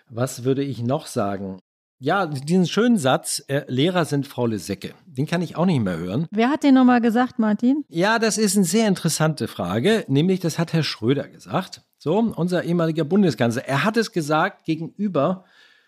[0.08, 1.58] Was würde ich noch sagen?
[2.04, 5.98] Ja, diesen schönen Satz, äh, Lehrer sind faule Säcke, den kann ich auch nicht mehr
[5.98, 6.26] hören.
[6.32, 7.84] Wer hat den nochmal gesagt, Martin?
[7.88, 12.64] Ja, das ist eine sehr interessante Frage, nämlich das hat Herr Schröder gesagt, so unser
[12.64, 13.66] ehemaliger Bundeskanzler.
[13.66, 15.44] Er hat es gesagt gegenüber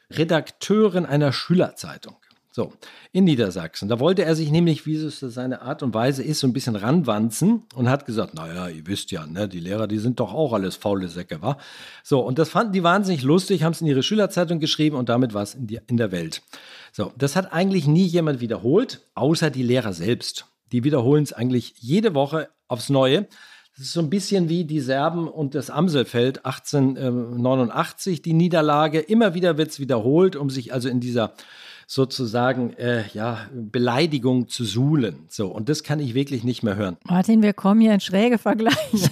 [0.09, 2.15] Redakteuren einer Schülerzeitung.
[2.57, 2.73] So,
[3.11, 3.89] in Niedersachsen.
[3.89, 6.77] Da wollte er sich nämlich, wie es seine Art und Weise ist, so ein bisschen
[6.77, 10.53] ranwanzen und hat gesagt, naja, ihr wisst ja, ne, die Lehrer, die sind doch auch
[10.53, 11.59] alles faule Säcke, wa?
[12.05, 15.35] So, und das fanden die wahnsinnig lustig, haben es in ihre Schülerzeitung geschrieben und damit
[15.35, 16.43] war es in, in der Welt.
[16.93, 20.47] So, das hat eigentlich nie jemand wiederholt, außer die Lehrer selbst.
[20.71, 23.27] Die wiederholen es eigentlich jede Woche aufs Neue.
[23.77, 29.01] Das ist so ein bisschen wie die Serben und das Amselfeld 1889, die Niederlage.
[29.01, 31.35] Immer wieder wird es wiederholt, um sich also in dieser
[31.87, 35.27] sozusagen äh, ja, Beleidigung zu suhlen.
[35.29, 36.97] So, und das kann ich wirklich nicht mehr hören.
[37.05, 39.11] Martin, wir kommen hier in schräge Vergleiche.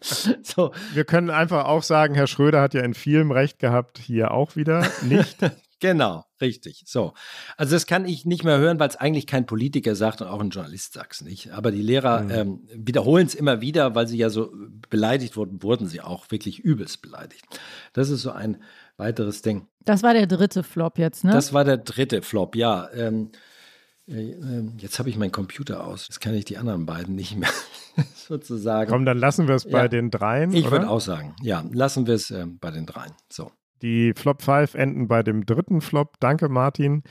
[0.42, 0.72] so.
[0.94, 4.56] Wir können einfach auch sagen, Herr Schröder hat ja in vielem Recht gehabt, hier auch
[4.56, 5.38] wieder nicht.
[5.80, 6.84] Genau, richtig.
[6.86, 7.14] So.
[7.56, 10.40] Also das kann ich nicht mehr hören, weil es eigentlich kein Politiker sagt und auch
[10.40, 11.52] ein Journalist sagt es nicht.
[11.52, 12.30] Aber die Lehrer mhm.
[12.30, 14.52] ähm, wiederholen es immer wieder, weil sie ja so
[14.90, 17.44] beleidigt wurden, wurden sie auch wirklich übelst beleidigt.
[17.94, 18.62] Das ist so ein
[18.98, 19.66] weiteres Ding.
[19.84, 21.32] Das war der dritte Flop jetzt, ne?
[21.32, 22.90] Das war der dritte Flop, ja.
[22.92, 23.30] Ähm,
[24.06, 24.34] äh,
[24.78, 26.08] jetzt habe ich meinen Computer aus.
[26.08, 27.48] Jetzt kann ich die anderen beiden nicht mehr
[28.14, 28.90] sozusagen.
[28.90, 30.52] Komm, dann lassen wir es bei den dreien.
[30.52, 33.12] Ich würde auch sagen, ja, lassen wir es äh, bei den dreien.
[33.30, 33.50] So.
[33.82, 36.14] Die Flop 5 enden bei dem dritten Flop.
[36.20, 37.02] Danke, Martin.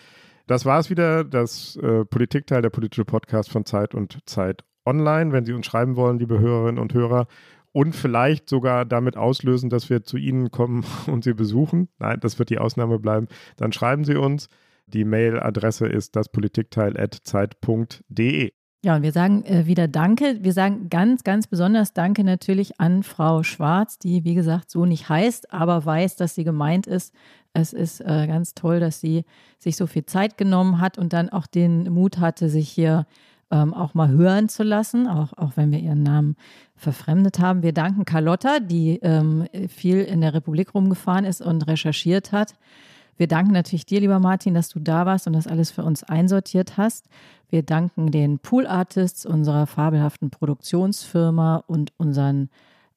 [0.47, 5.31] Das war es wieder, das äh, Politikteil, der politische Podcast von Zeit und Zeit Online.
[5.31, 7.27] Wenn Sie uns schreiben wollen, liebe Hörerinnen und Hörer,
[7.71, 11.87] und vielleicht sogar damit auslösen, dass wir zu Ihnen kommen und Sie besuchen.
[11.99, 13.27] Nein, das wird die Ausnahme bleiben.
[13.57, 14.49] Dann schreiben Sie uns.
[14.87, 18.53] Die Mailadresse ist daspolitikteil.zeit.de.
[18.81, 20.37] Ja, und wir sagen äh, wieder Danke.
[20.41, 25.09] Wir sagen ganz, ganz besonders Danke natürlich an Frau Schwarz, die, wie gesagt, so nicht
[25.09, 27.13] heißt, aber weiß, dass sie gemeint ist.
[27.51, 29.25] Es ist äh, ganz toll, dass sie
[29.57, 33.05] sich so viel Zeit genommen hat und dann auch den Mut hatte, sich hier
[33.51, 36.37] ähm, auch mal hören zu lassen, auch, auch wenn wir ihren Namen
[36.77, 37.63] verfremdet haben.
[37.63, 42.53] Wir danken Carlotta, die ähm, viel in der Republik rumgefahren ist und recherchiert hat.
[43.17, 46.03] Wir danken natürlich dir, lieber Martin, dass du da warst und das alles für uns
[46.03, 47.09] einsortiert hast.
[47.49, 52.49] Wir danken den Pool Artists, unserer fabelhaften Produktionsfirma und unseren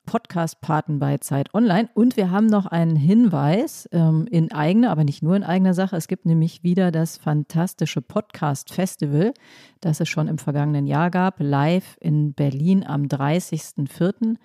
[0.04, 1.88] Podcast-Paten bei Zeit Online.
[1.94, 5.96] Und wir haben noch einen Hinweis ähm, in eigener, aber nicht nur in eigener Sache.
[5.96, 9.32] Es gibt nämlich wieder das fantastische Podcast-Festival,
[9.80, 14.36] das es schon im vergangenen Jahr gab, live in Berlin am 30.04.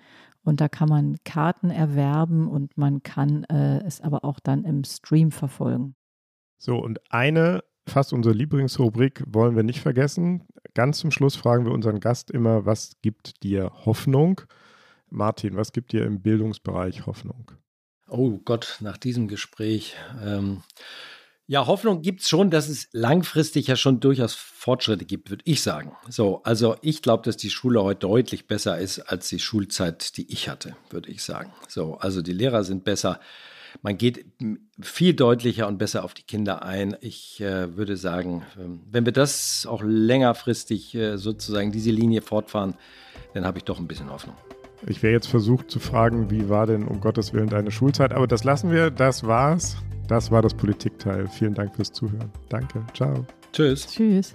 [0.42, 4.84] Und da kann man Karten erwerben und man kann äh, es aber auch dann im
[4.84, 5.96] Stream verfolgen.
[6.56, 10.44] So, und eine, fast unsere Lieblingsrubrik, wollen wir nicht vergessen.
[10.74, 14.42] Ganz zum Schluss fragen wir unseren Gast immer, was gibt dir Hoffnung?
[15.10, 17.50] Martin, was gibt dir im Bildungsbereich Hoffnung?
[18.08, 19.94] Oh Gott, nach diesem Gespräch.
[20.22, 20.62] Ähm,
[21.46, 25.62] ja, Hoffnung gibt es schon, dass es langfristig ja schon durchaus Fortschritte gibt, würde ich
[25.62, 25.96] sagen.
[26.08, 30.30] So, also ich glaube, dass die Schule heute deutlich besser ist als die Schulzeit, die
[30.30, 31.50] ich hatte, würde ich sagen.
[31.66, 33.18] So, also die Lehrer sind besser.
[33.82, 34.26] Man geht
[34.80, 36.96] viel deutlicher und besser auf die Kinder ein.
[37.00, 42.74] Ich äh, würde sagen, ähm, wenn wir das auch längerfristig äh, sozusagen diese Linie fortfahren,
[43.34, 44.36] dann habe ich doch ein bisschen Hoffnung.
[44.86, 48.26] Ich wäre jetzt versucht zu fragen, wie war denn um Gottes Willen deine Schulzeit, aber
[48.26, 49.76] das lassen wir, das war's.
[50.06, 51.28] Das war das Politikteil.
[51.28, 52.32] Vielen Dank fürs Zuhören.
[52.48, 52.84] Danke.
[52.94, 53.26] Ciao.
[53.52, 53.86] Tschüss.
[53.86, 54.34] Tschüss.